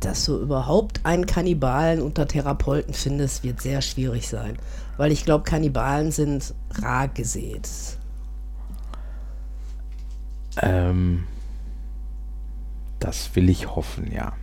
[0.00, 4.58] dass du überhaupt einen Kannibalen unter Therapeuten findest, wird sehr schwierig sein.
[4.98, 7.70] Weil ich glaube, Kannibalen sind rar gesät.
[10.60, 11.24] Ähm,
[13.00, 14.34] das will ich hoffen, ja.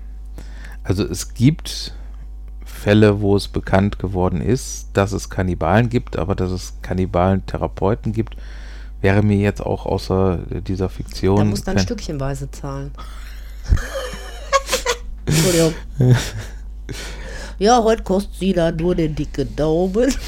[0.84, 1.94] Also es gibt
[2.82, 8.36] Fälle, wo es bekannt geworden ist, dass es Kannibalen gibt, aber dass es Kannibalen-Therapeuten gibt,
[9.02, 11.38] wäre mir jetzt auch außer dieser Fiktion.
[11.38, 12.92] Da muss dann stückchenweise zahlen.
[15.26, 15.74] Entschuldigung.
[17.60, 20.14] Ja, heute kostet sie da nur den dicken Daumen.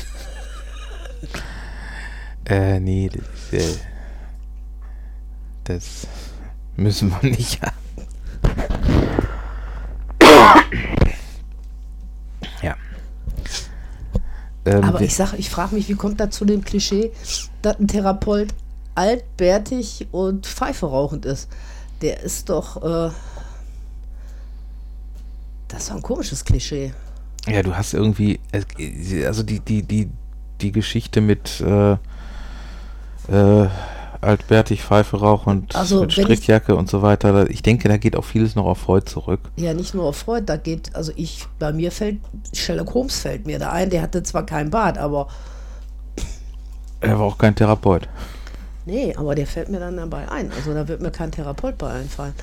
[2.46, 3.78] Äh, nee, das, äh,
[5.64, 6.08] das
[6.76, 7.83] müssen wir nicht haben.
[14.66, 17.12] Ähm, Aber ich sag, ich frage mich, wie kommt da zu dem Klischee,
[17.62, 18.54] dass ein Therapeut
[18.96, 21.50] altbärtig und pfeiferauchend ist?
[22.02, 22.78] Der ist doch.
[22.78, 23.12] Äh,
[25.68, 26.94] das war ein komisches Klischee.
[27.48, 28.40] Ja, du hast irgendwie.
[29.26, 30.10] Also die, die, die,
[30.62, 31.62] die Geschichte mit.
[31.62, 31.98] Äh,
[33.30, 33.70] äh,
[34.24, 37.50] altbärtig, Pfeife, Rauch und Also, mit wenn ich- Strickjacke und so weiter.
[37.50, 39.40] Ich denke, da geht auch vieles noch auf Freud zurück.
[39.56, 42.20] Ja, nicht nur auf Freud, da geht, also ich, bei mir fällt,
[42.54, 45.28] Sherlock Holmes fällt mir da ein, der hatte zwar keinen Bart, aber,
[47.02, 48.08] Er war auch kein Therapeut.
[48.86, 50.52] nee, aber der fällt mir dann dabei ein.
[50.52, 52.34] Also da wird mir kein Therapeut bei einfallen.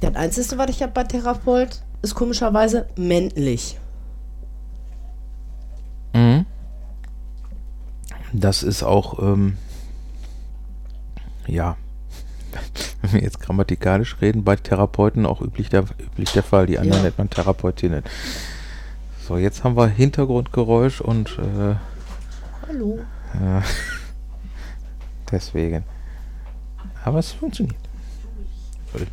[0.00, 3.78] Das Einzige, was ich habe bei Therapeut, ist komischerweise männlich.
[6.12, 6.44] Mhm.
[8.32, 9.56] Das ist auch, ähm,
[11.46, 11.76] ja,
[13.02, 16.66] wenn wir jetzt grammatikalisch reden, bei Therapeuten auch üblich der, üblich der Fall.
[16.66, 17.04] Die anderen Ja.
[17.04, 18.02] nennt man Therapeutinnen.
[19.26, 21.74] So, jetzt haben wir Hintergrundgeräusch und äh,
[22.68, 22.98] Hallo.
[23.34, 23.60] äh,
[25.30, 25.84] deswegen.
[27.04, 27.76] Aber es funktioniert.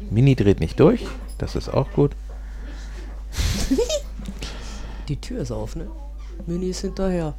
[0.10, 1.06] Mini dreht nicht durch,
[1.40, 2.12] das ist auch gut.
[5.10, 5.88] Die Tür ist auf, ne?
[6.46, 7.34] Mini ist hinterher.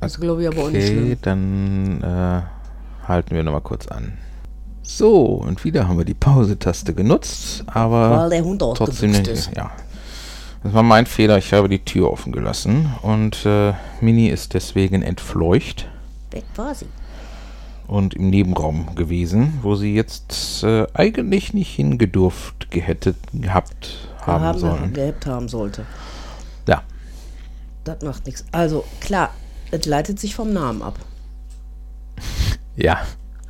[0.00, 1.18] Das glaube ich aber auch nicht Okay, schlimm.
[1.22, 2.42] dann äh,
[3.08, 4.18] halten wir nochmal kurz an.
[4.82, 9.26] So, und wieder haben wir die Pause-Taste genutzt, aber Weil der Hund trotzdem nicht.
[9.28, 9.50] ist.
[9.56, 9.70] Ja.
[10.62, 15.02] Das war mein Fehler, ich habe die Tür offen gelassen und äh, Mini ist deswegen
[15.02, 15.88] entfleucht
[16.30, 16.86] Weg war sie.
[17.86, 24.58] und im Nebenraum gewesen, wo sie jetzt äh, eigentlich nicht hingedurft gehättet gehabt haben haben
[24.58, 24.92] sollen.
[24.92, 25.84] gehabt haben sollte.
[26.66, 26.82] Ja,
[27.84, 28.44] Das macht nichts.
[28.52, 29.30] Also, klar,
[29.70, 30.98] es leitet sich vom Namen ab.
[32.78, 32.98] Ja.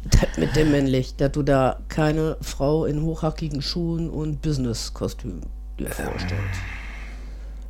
[0.05, 5.43] Das mit dem männlich, dass du da keine Frau in hochhackigen Schuhen und Business-Kostüm
[5.79, 6.61] dir vorstellst.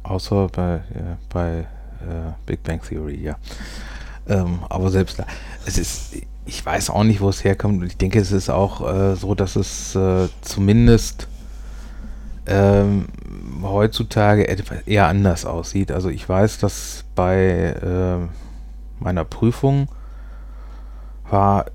[0.05, 3.37] Außer bei, äh, bei äh, Big Bang Theory, ja.
[4.29, 5.27] Ähm, aber selbst da,
[5.66, 6.16] es ist,
[6.47, 7.81] ich weiß auch nicht, wo es herkommt.
[7.81, 11.27] Und ich denke, es ist auch äh, so, dass es äh, zumindest
[12.47, 13.07] ähm,
[13.62, 15.90] heutzutage etwas eher anders aussieht.
[15.90, 19.88] Also ich weiß, dass bei äh, meiner Prüfung
[21.31, 21.71] war, äh,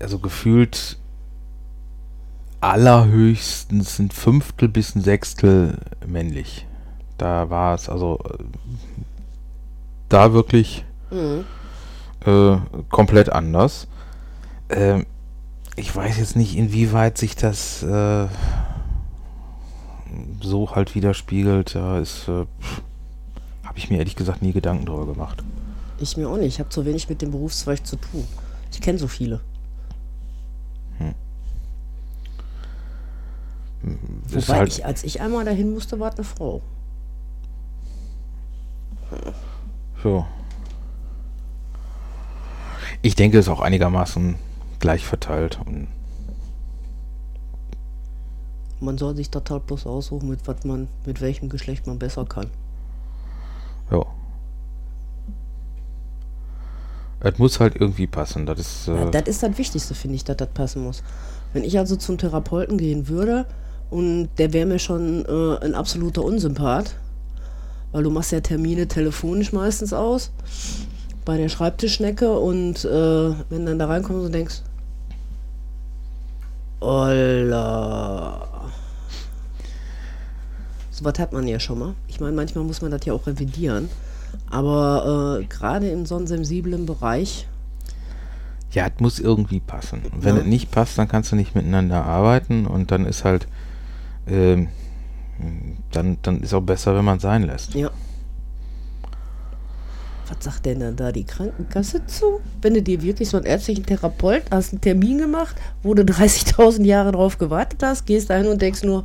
[0.00, 0.98] also gefühlt
[2.60, 6.66] allerhöchstens ein Fünftel bis ein Sechstel männlich.
[7.18, 8.44] Da war es also äh,
[10.08, 11.44] da wirklich Mhm.
[12.24, 12.56] äh,
[12.90, 13.86] komplett anders.
[14.70, 15.06] Ähm,
[15.76, 18.26] ich weiß jetzt nicht, inwieweit sich das äh,
[20.40, 21.74] so halt widerspiegelt.
[21.74, 22.46] Da ist, äh,
[23.64, 25.42] habe ich mir ehrlich gesagt nie Gedanken drüber gemacht.
[25.98, 26.54] Ich mir auch nicht.
[26.54, 28.26] Ich habe zu wenig mit dem Berufszweig zu tun.
[28.74, 29.40] Ich kenne so viele.
[34.30, 36.62] Ist Wobei halt, ich, als ich einmal dahin musste, war eine Frau.
[40.02, 40.26] so.
[43.02, 44.36] Ich denke, es ist auch einigermaßen
[44.80, 45.60] gleich verteilt.
[45.64, 45.88] Und
[48.80, 52.24] Man soll sich da halt bloß aussuchen, mit was man, mit welchem Geschlecht man besser
[52.24, 52.50] kann.
[53.90, 54.04] ja.
[57.24, 58.44] Es muss halt irgendwie passen.
[58.46, 58.86] Das ist.
[58.86, 61.02] Ja, Äh, das ist das Wichtigste, finde ich, dass das passen muss.
[61.52, 63.46] Wenn ich also zum Therapeuten gehen würde
[63.90, 66.96] und der wäre mir schon äh, ein absoluter Unsympath,
[67.92, 70.32] weil du machst ja Termine telefonisch meistens aus
[71.24, 74.62] bei der Schreibtischschnecke und äh, wenn dann da reinkommst und denkst,
[76.80, 78.46] Olla.
[80.90, 81.94] So was hat man ja schon mal.
[82.08, 83.88] Ich meine, manchmal muss man das ja auch revidieren.
[84.54, 87.48] Aber äh, gerade in so einem sensiblen Bereich
[88.70, 90.02] Ja, es muss irgendwie passen.
[90.12, 90.42] Und wenn Ja.
[90.42, 93.48] es nicht passt, dann kannst du nicht miteinander arbeiten und dann ist halt,
[94.28, 94.68] ähm,
[95.90, 97.74] dann, dann ist auch besser, wenn man es sein lässt.
[97.74, 97.90] Ja.
[100.28, 102.40] Was sagt denn dann da die Krankenkasse zu?
[102.62, 106.84] Wenn du dir wirklich so einen ärztlichen Therapeut hast einen Termin gemacht, wo du 30.000
[106.84, 109.04] Jahre drauf gewartet hast, gehst dahin und denkst nur,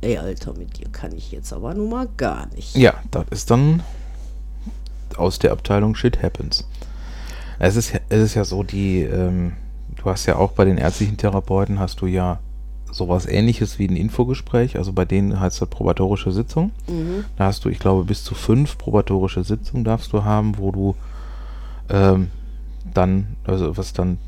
[0.00, 2.74] ey Alter, mit dir kann ich jetzt aber nun mal gar nicht.
[2.76, 3.82] Ja, das ist dann
[5.18, 6.66] aus der Abteilung Shit Happens.
[7.58, 9.52] Es ist, ja- es ist ja so, die, ähm,
[9.96, 12.38] du hast ja auch bei den ärztlichen Therapeuten hast du ja
[12.90, 16.72] sowas ähnliches wie ein Infogespräch, also bei denen heißt das probatorische Sitzung.
[16.88, 17.24] Mhm.
[17.36, 20.94] Da hast du, ich glaube, bis zu fünf probatorische Sitzungen darfst du haben, wo du
[21.88, 22.28] ähm,
[22.92, 24.18] dann, also was dann,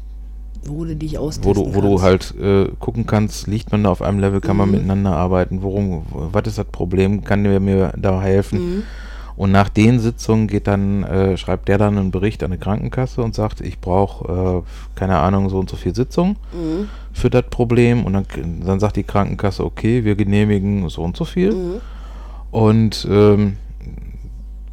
[0.67, 4.01] Wo du dich wo du, wo du halt äh, gucken kannst, liegt man da auf
[4.01, 4.75] einem Level, kann man Mhm.
[4.77, 8.77] miteinander arbeiten, worum, was ist das Problem, kann der mir da helfen?
[8.77, 8.83] Mhm.
[9.37, 13.21] Und nach den Sitzungen geht dann, äh, schreibt der dann einen Bericht an die Krankenkasse
[13.23, 16.89] und sagt, ich brauche, äh, keine Ahnung, so und so viel Sitzungen Mhm.
[17.13, 18.05] für das Problem.
[18.05, 18.27] Und dann,
[18.65, 21.53] dann sagt die Krankenkasse, okay, wir genehmigen so und so viel.
[21.53, 21.81] Mhm.
[22.53, 23.57] Und ähm,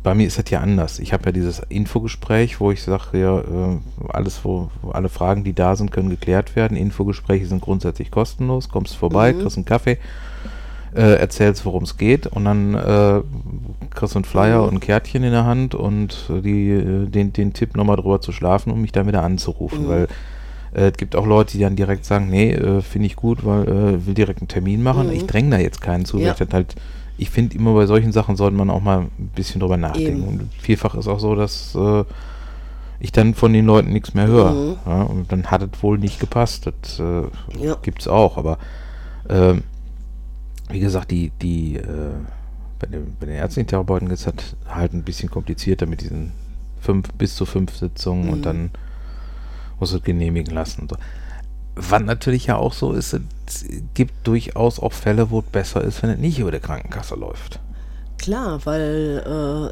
[0.03, 0.99] bei mir ist das ja anders.
[0.99, 3.77] Ich habe ja dieses Infogespräch, wo ich sage, ja, äh,
[4.09, 6.75] alles, wo, wo alle Fragen, die da sind, können geklärt werden.
[6.77, 8.69] Infogespräche sind grundsätzlich kostenlos.
[8.69, 9.41] Kommst vorbei, Mhm.
[9.41, 9.97] kriegst einen Kaffee.
[10.95, 13.21] Äh, erzählst, worum es geht und dann äh,
[13.91, 17.53] kriegst du einen Flyer und ein Kärtchen in der Hand und die, äh, den, den
[17.53, 19.87] Tipp nochmal drüber zu schlafen, um mich dann wieder anzurufen, Mhm.
[19.89, 20.07] weil
[20.73, 23.67] äh, es gibt auch Leute, die dann direkt sagen, nee, äh, finde ich gut, weil
[23.67, 25.07] äh, will direkt einen Termin machen.
[25.07, 25.13] Mhm.
[25.13, 26.33] Ich dränge da jetzt keinen zu, Ja.
[26.37, 26.75] ich halt,
[27.17, 30.23] ich finde immer bei solchen Sachen sollte man auch mal ein bisschen drüber nachdenken.
[30.23, 30.23] Eben.
[30.23, 32.03] Und vielfach ist auch so, dass äh,
[32.99, 34.51] ich dann von den Leuten nichts mehr höre.
[34.51, 34.75] Mhm.
[34.85, 36.67] Ja, und dann hat es wohl nicht gepasst.
[36.67, 37.23] Das äh,
[37.65, 37.77] Ja.
[37.81, 38.57] gibt es auch, aber
[39.29, 39.63] ähm,
[40.71, 42.13] wie gesagt, die, die äh,
[42.79, 44.33] bei, den, bei den ärztlichen Therapeuten ist das
[44.67, 46.31] halt ein bisschen komplizierter mit diesen
[46.79, 48.33] fünf bis zu fünf Sitzungen Mhm.
[48.33, 48.71] und dann
[49.79, 50.81] muss es genehmigen lassen.
[50.81, 50.97] Und so.
[51.75, 56.01] Was natürlich ja auch so ist, es gibt durchaus auch Fälle, wo es besser ist,
[56.03, 57.59] wenn es nicht über der Krankenkasse läuft.
[58.17, 59.23] Klar, weil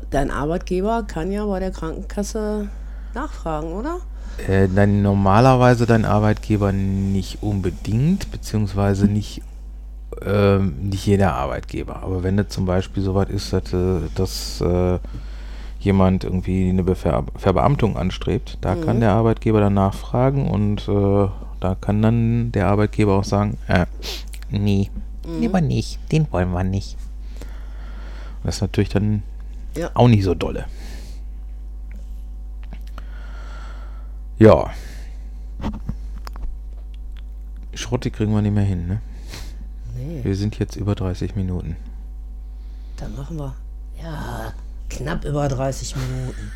[0.02, 2.70] äh, dein Arbeitgeber kann ja bei der Krankenkasse
[3.14, 4.00] nachfragen, oder?
[4.48, 9.42] Äh, dann normalerweise dein Arbeitgeber nicht unbedingt, beziehungsweise nicht,
[10.26, 12.04] ähm, nicht jeder Arbeitgeber.
[12.04, 15.00] Aber wenn es zum Beispiel so weit ist, dass, äh, dass äh,
[15.80, 18.82] jemand irgendwie eine Bever Verbeamtung anstrebt, da Mhm.
[18.82, 21.28] kann der Arbeitgeber dann nachfragen und äh,
[21.60, 23.86] da kann dann der Arbeitgeber auch sagen, äh,
[24.50, 24.90] nee,
[25.26, 25.42] Mhm.
[25.42, 26.98] lieber nicht, den wollen wir nicht.
[28.44, 29.24] Das ist natürlich dann
[29.76, 29.90] Ja.
[29.94, 30.66] auch nicht so dolle.
[34.38, 34.70] Ja.
[37.74, 39.02] Schrotti kriegen wir nicht mehr hin, ne?
[40.00, 41.76] Nee, Wir sind jetzt über 30 Minuten.
[42.98, 43.54] dann machen wir.
[44.02, 44.54] Ja,
[44.90, 46.52] knapp über 30 Minuten.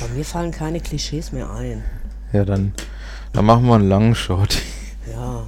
[0.00, 1.82] Bei mir fallen keine Klischees mehr ein.
[2.32, 2.72] Ja, dann,
[3.32, 4.58] dann machen wir einen langen Shot.
[5.10, 5.44] Ja.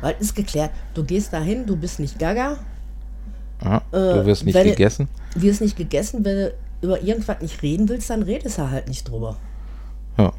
[0.00, 2.56] Weil ist geklärt, du gehst dahin, du bist nicht gaga,
[3.64, 5.08] Ja, Äh, du wirst nicht gegessen.
[5.34, 9.08] wirst nicht gegessen, wenn du über irgendwas nicht reden willst, dann redest du halt nicht
[9.08, 9.36] drüber.
[10.16, 10.32] Ja.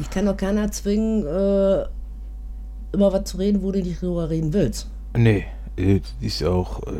[0.00, 1.84] Dich kann doch keiner zwingen, äh,
[2.92, 4.88] über was zu reden, wo du nicht drüber reden willst.
[5.16, 5.44] Nee,
[5.76, 6.82] äh, ist auch.
[6.86, 6.92] Äh,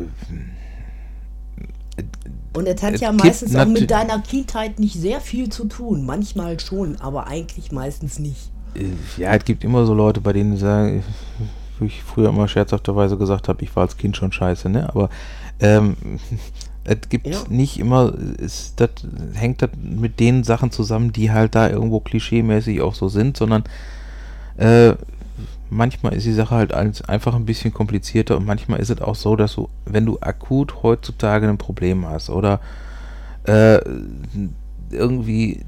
[2.53, 6.05] Und es hat ja meistens auch mit deiner Kindheit nicht sehr viel zu tun.
[6.05, 8.51] Manchmal schon, aber eigentlich meistens nicht.
[8.75, 11.03] äh, ja, es gibt immer so Leute, bei denen ich sage,
[11.79, 14.89] wo ich früher immer scherzhafterweise gesagt habe, ich war als Kind schon scheiße, ne?
[14.89, 15.09] Aber
[15.59, 15.95] ähm,
[16.83, 17.39] es gibt Ja.
[17.49, 18.89] nicht immer, ist, das
[19.33, 23.63] hängt das mit den Sachen zusammen, die halt da irgendwo klischeemäßig auch so sind, sondern
[24.57, 24.93] äh,
[25.73, 29.35] manchmal ist die Sache halt einfach ein bisschen komplizierter und manchmal ist es auch so,
[29.35, 32.59] dass du, wenn du akut heutzutage ein Problem hast oder
[33.45, 33.79] äh,
[34.91, 35.65] irgendwie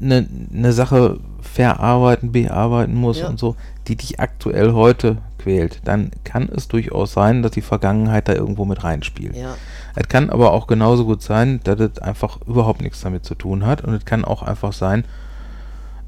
[0.00, 3.28] eine ne Sache verarbeiten, bearbeiten musst Ja.
[3.28, 3.56] und so,
[3.86, 8.64] die dich aktuell heute quält, dann kann es durchaus sein, dass die Vergangenheit da irgendwo
[8.64, 9.36] mit reinspielt.
[9.36, 9.54] Ja.
[9.94, 13.66] Es kann aber auch genauso gut sein, dass es einfach überhaupt nichts damit zu tun
[13.66, 13.82] hat.
[13.82, 15.04] Und es kann auch einfach sein,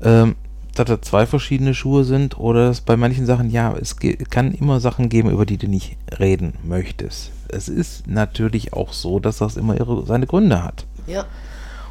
[0.02, 0.34] ähm,
[0.78, 4.78] dass das zwei verschiedene Schuhe sind oder dass bei manchen Sachen, ja, es kann immer
[4.80, 7.32] Sachen geben, über die du nicht reden möchtest.
[7.48, 10.86] Es ist natürlich auch so, dass das immer ihre, seine Gründe hat.
[11.06, 11.24] Ja.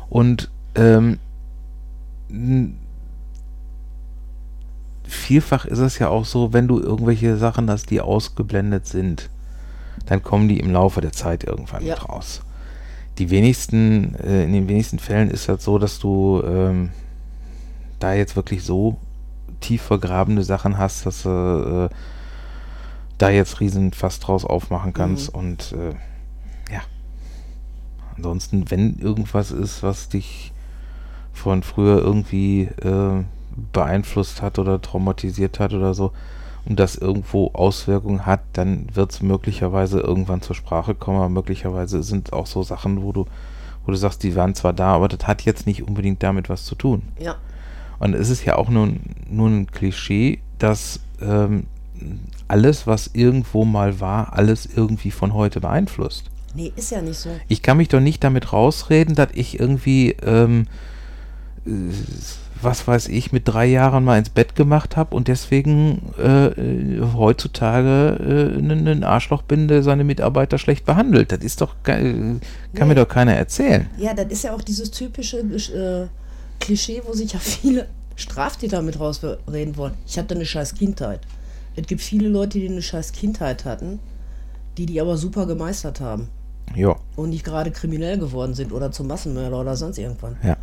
[0.09, 1.17] Und ähm,
[5.03, 9.29] vielfach ist es ja auch so, wenn du irgendwelche Sachen hast, die ausgeblendet sind,
[10.05, 11.95] dann kommen die im Laufe der Zeit irgendwann Ja.
[11.95, 12.41] mit raus.
[13.17, 16.89] Die wenigsten, äh, in den wenigsten Fällen ist das so, dass du ähm,
[17.99, 18.97] da jetzt wirklich so
[19.59, 21.95] tief vergrabene Sachen hast, dass du äh,
[23.17, 25.39] da jetzt riesen Fass draus aufmachen kannst Mhm.
[25.39, 25.91] und äh,
[26.73, 26.81] ja.
[28.17, 30.51] Ansonsten, wenn irgendwas ist, was dich
[31.33, 33.23] von früher irgendwie äh,
[33.73, 36.11] beeinflusst hat oder traumatisiert hat oder so
[36.65, 42.03] und das irgendwo Auswirkungen hat, dann wird es möglicherweise irgendwann zur Sprache kommen, aber möglicherweise
[42.03, 43.25] sind auch so Sachen, wo du,
[43.85, 46.65] wo du sagst, die waren zwar da, aber das hat jetzt nicht unbedingt damit was
[46.65, 47.03] zu tun.
[47.19, 47.35] Ja.
[47.99, 51.65] Und es ist ja auch nur, ein- nur ein Klischee, dass ähm,
[52.47, 56.25] alles, was irgendwo mal war, alles irgendwie von heute beeinflusst.
[56.53, 57.29] Nee, ist ja nicht so.
[57.47, 60.67] Ich kann mich doch nicht damit rausreden, dass ich irgendwie, ähm,
[61.65, 61.69] äh,
[62.61, 68.53] was weiß ich, mit drei Jahren mal ins Bett gemacht habe und deswegen äh, heutzutage
[68.55, 71.31] äh, ein Arschloch bin, der seine Mitarbeiter schlecht behandelt.
[71.31, 72.39] Das ist doch, kann
[72.73, 72.85] Nee.
[72.85, 73.87] mir doch keiner erzählen.
[73.97, 76.07] Ja, das ist ja auch dieses typische äh,
[76.59, 79.93] Klischee, wo sich ja viele Straftäter mit rausreden wollen.
[80.07, 81.21] Ich hatte eine scheiß Kindheit.
[81.75, 83.99] Es gibt viele Leute, die eine scheiß Kindheit hatten,
[84.77, 86.29] die die aber super gemeistert haben
[86.75, 90.37] Ja, und nicht gerade kriminell geworden sind oder zum Massenmörder oder sonst irgendwann.
[90.43, 90.57] ja.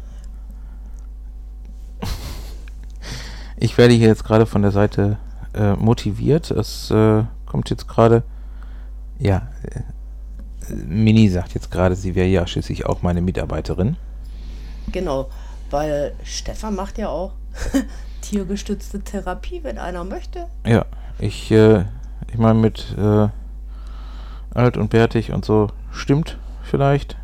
[3.56, 5.18] Ich werde hier jetzt gerade von der Seite
[5.54, 6.50] äh, motiviert.
[6.50, 8.24] Es äh, kommt jetzt gerade,
[9.20, 13.96] ja, äh, Mini sagt jetzt gerade, sie wäre ja schließlich auch meine Mitarbeiterin.
[14.90, 15.28] Genau,
[15.72, 17.32] weil Stefan macht ja auch
[18.20, 20.46] tiergestützte Therapie, wenn einer möchte.
[20.66, 20.84] Ja,
[21.18, 21.84] ich, äh,
[22.30, 23.28] ich meine mit, äh,
[24.54, 25.68] alt und bärtig und so.
[25.90, 27.16] Stimmt vielleicht.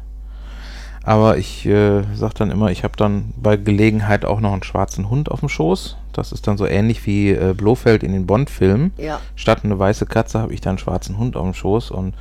[1.05, 5.09] Aber ich äh, sag dann immer, ich habe dann bei Gelegenheit auch noch einen schwarzen
[5.09, 5.97] Hund auf dem Schoß.
[6.13, 8.93] Das ist dann so ähnlich wie äh, Blofeld in den Bond-Filmen.
[8.99, 9.21] Ja.
[9.35, 12.15] Statt eine weiße Katze habe ich dann einen schwarzen Hund auf dem Schoß und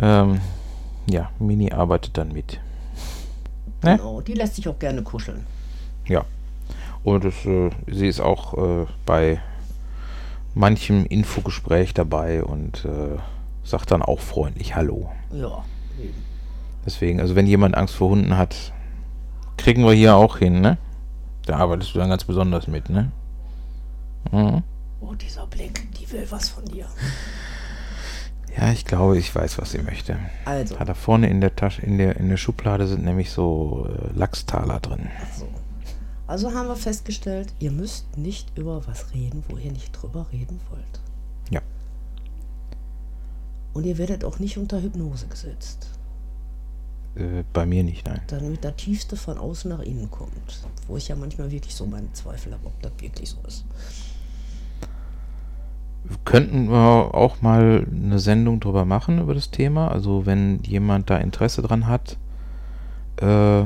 [0.00, 0.40] ähm,
[1.08, 2.58] ja, Mini arbeitet dann mit.
[3.82, 3.96] Ne?
[3.96, 4.20] Genau.
[4.20, 5.44] Die lässt sich auch gerne kuscheln.
[6.06, 6.24] Ja.
[7.04, 9.40] Und es, äh, sie ist auch äh, bei
[10.54, 13.18] manchem Infogespräch dabei und äh,
[13.64, 15.10] sagt dann auch freundlich Hallo.
[15.32, 15.64] Ja.
[16.84, 18.72] Deswegen, also wenn jemand Angst vor Hunden hat,
[19.56, 20.78] kriegen wir hier auch hin, ne?
[21.46, 23.10] Da arbeitest du dann ganz besonders mit, ne?
[24.30, 24.62] Mhm.
[25.00, 26.86] Oh, dieser Blick, die will was von dir.
[28.56, 30.18] Ja, ich glaube, ich weiß, was sie möchte.
[30.44, 34.18] Also, da vorne in der Tasche, in der, in der Schublade sind nämlich so äh,
[34.18, 35.08] Lachstaler drin.
[35.38, 35.48] so.
[36.26, 40.60] also haben wir festgestellt, ihr müsst nicht über was reden, wo ihr nicht drüber reden
[40.70, 41.00] wollt.
[41.50, 41.62] Ja.
[43.72, 45.88] Und ihr werdet auch nicht unter Hypnose gesetzt.
[47.14, 48.20] Äh, bei mir nicht, nein.
[48.26, 50.62] Damit der Tiefste von außen nach innen kommt.
[50.88, 53.64] Wo ich ja manchmal wirklich so meine Zweifel habe, ob das wirklich so ist.
[56.24, 59.88] Könnten wir auch mal eine Sendung drüber machen über das Thema.
[59.88, 62.16] Also wenn jemand da Interesse dran hat,
[63.20, 63.64] äh,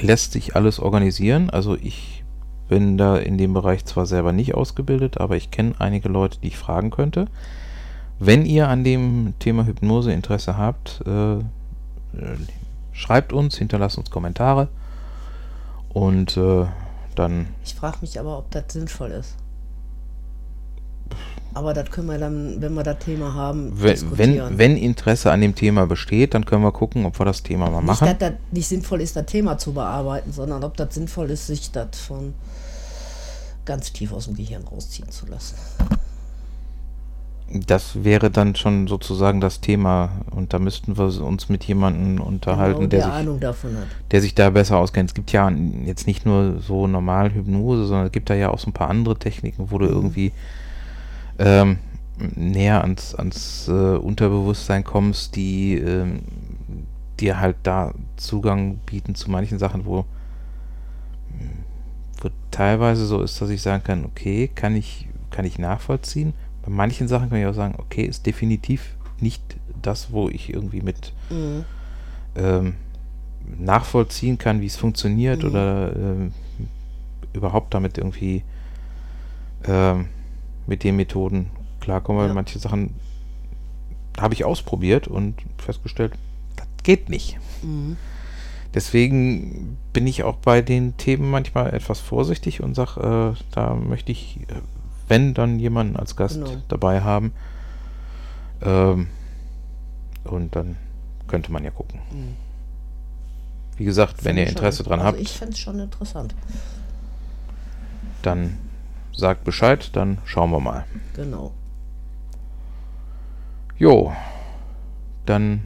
[0.00, 1.50] lässt sich alles organisieren.
[1.50, 2.24] Also ich
[2.68, 6.48] bin da in dem Bereich zwar selber nicht ausgebildet, aber ich kenne einige Leute, die
[6.48, 7.26] ich fragen könnte.
[8.18, 11.38] Wenn ihr an dem Thema Hypnose Interesse habt, äh,
[12.92, 14.68] schreibt uns, hinterlasst uns Kommentare
[15.90, 16.64] und äh,
[17.14, 19.36] dann Ich frage mich aber, ob das sinnvoll ist.
[21.56, 24.50] Aber das können wir dann, wenn wir das Thema haben, Wenn, diskutieren.
[24.50, 27.70] wenn, wenn Interesse an dem Thema besteht, dann können wir gucken, ob wir das Thema
[27.70, 28.06] mal nicht, machen.
[28.08, 31.70] dass das nicht sinnvoll ist, das Thema zu bearbeiten, sondern ob das sinnvoll ist, sich
[31.72, 32.34] das von
[33.64, 35.54] ganz tief aus dem Gehirn rausziehen zu lassen.
[37.52, 42.80] Das wäre dann schon sozusagen das Thema und da müssten wir uns mit jemandem unterhalten,
[42.80, 43.86] Genau, der, der sich, Ahnung davon hat.
[44.10, 45.10] der sich da besser auskennt.
[45.10, 45.48] Es gibt ja
[45.84, 48.90] jetzt nicht nur so normal Hypnose, sondern es gibt da ja auch so ein paar
[48.90, 49.92] andere Techniken, wo du Mhm.
[49.92, 50.32] irgendwie
[51.38, 51.78] ähm,
[52.34, 56.20] näher ans, ans äh, Unterbewusstsein kommst, die ähm,
[57.20, 60.04] dir halt da Zugang bieten zu manchen Sachen, wo,
[62.20, 66.32] wo teilweise so ist, dass ich sagen kann, okay, kann ich, kann ich nachvollziehen.
[66.62, 69.42] Bei manchen Sachen kann ich auch sagen, okay, ist definitiv nicht
[69.82, 71.64] das, wo ich irgendwie mit Mhm.
[72.36, 72.74] ähm,
[73.58, 75.48] nachvollziehen kann, wie es funktioniert Mhm.
[75.48, 76.32] oder ähm,
[77.32, 78.42] überhaupt damit irgendwie
[79.64, 80.06] ähm,
[80.66, 81.50] mit den Methoden
[81.80, 82.20] klarkommen.
[82.22, 82.34] Weil Ja.
[82.34, 82.94] manche Sachen
[84.18, 86.12] habe ich ausprobiert und festgestellt,
[86.56, 87.38] das geht nicht.
[87.62, 87.96] Mhm.
[88.74, 94.12] Deswegen bin ich auch bei den Themen manchmal etwas vorsichtig und sage, äh, da möchte
[94.12, 94.54] ich, äh,
[95.08, 96.56] wenn dann jemanden als Gast Genau.
[96.68, 97.32] dabei haben.
[98.62, 99.06] Ähm,
[100.24, 100.76] und dann
[101.28, 102.00] könnte man ja gucken.
[102.10, 102.34] Mhm.
[103.76, 106.34] Wie gesagt, wenn ihr Interesse schon, dran also habt, Ich fände es schon interessant.
[108.22, 108.58] dann
[109.16, 110.84] sagt Bescheid, dann schauen wir mal.
[111.14, 111.52] Genau.
[113.78, 114.12] Jo,
[115.26, 115.62] dann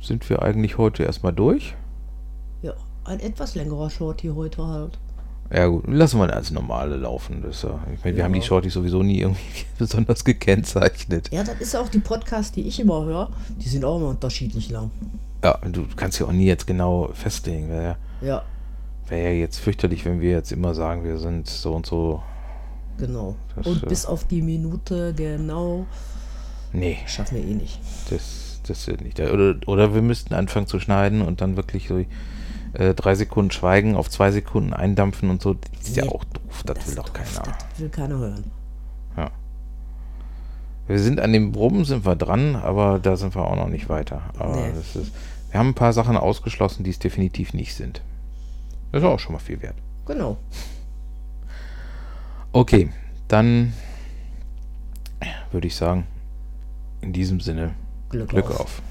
[0.00, 1.74] sind wir eigentlich heute erstmal durch.
[2.62, 2.72] Ja,
[3.04, 4.98] ein etwas längerer Shorty heute halt.
[5.54, 7.42] Ja gut, lassen wir das normale laufen.
[7.42, 8.24] Das, ja, ich meine, wir Ja.
[8.24, 11.30] haben die Shorties sowieso nie irgendwie besonders gekennzeichnet.
[11.30, 13.28] Ja, das ist auch die Podcasts, die ich immer höre.
[13.58, 14.90] Die sind auch immer unterschiedlich lang.
[15.44, 17.68] Ja, du kannst ja auch nie jetzt genau festlegen.
[17.68, 18.42] Wäre Ja,
[19.08, 22.22] wär ja jetzt fürchterlich, wenn wir jetzt immer sagen, wir sind so und so.
[22.98, 23.36] Genau.
[23.56, 25.86] Das, Und äh, bis auf die Minute genau
[26.72, 27.78] Nee, schaffen wir eh nicht.
[28.10, 29.20] das, das wird nicht.
[29.20, 31.98] Oder, oder wir müssten anfangen zu schneiden und dann wirklich so
[32.72, 35.54] äh, drei Sekunden schweigen, auf zwei Sekunden eindampfen und so.
[35.54, 36.62] Das ist ja Nee, auch doof.
[36.64, 37.42] Das, will ist doch keiner.
[37.42, 38.44] Das will keiner hören.
[40.88, 43.88] Wir sind an dem Brummen sind wir dran, aber da sind wir auch noch nicht
[43.88, 44.22] weiter.
[44.36, 44.72] Aber Nee.
[44.74, 45.12] das ist,
[45.50, 48.02] wir haben ein paar Sachen ausgeschlossen, die es definitiv nicht sind.
[48.90, 49.76] Das ist auch schon mal viel wert.
[50.06, 50.38] Genau.
[52.52, 52.90] Okay,
[53.28, 53.72] dann
[55.52, 56.06] würde ich sagen,
[57.00, 57.74] in diesem Sinne,
[58.10, 58.60] Glück, Glück auf.
[58.60, 58.82] auf.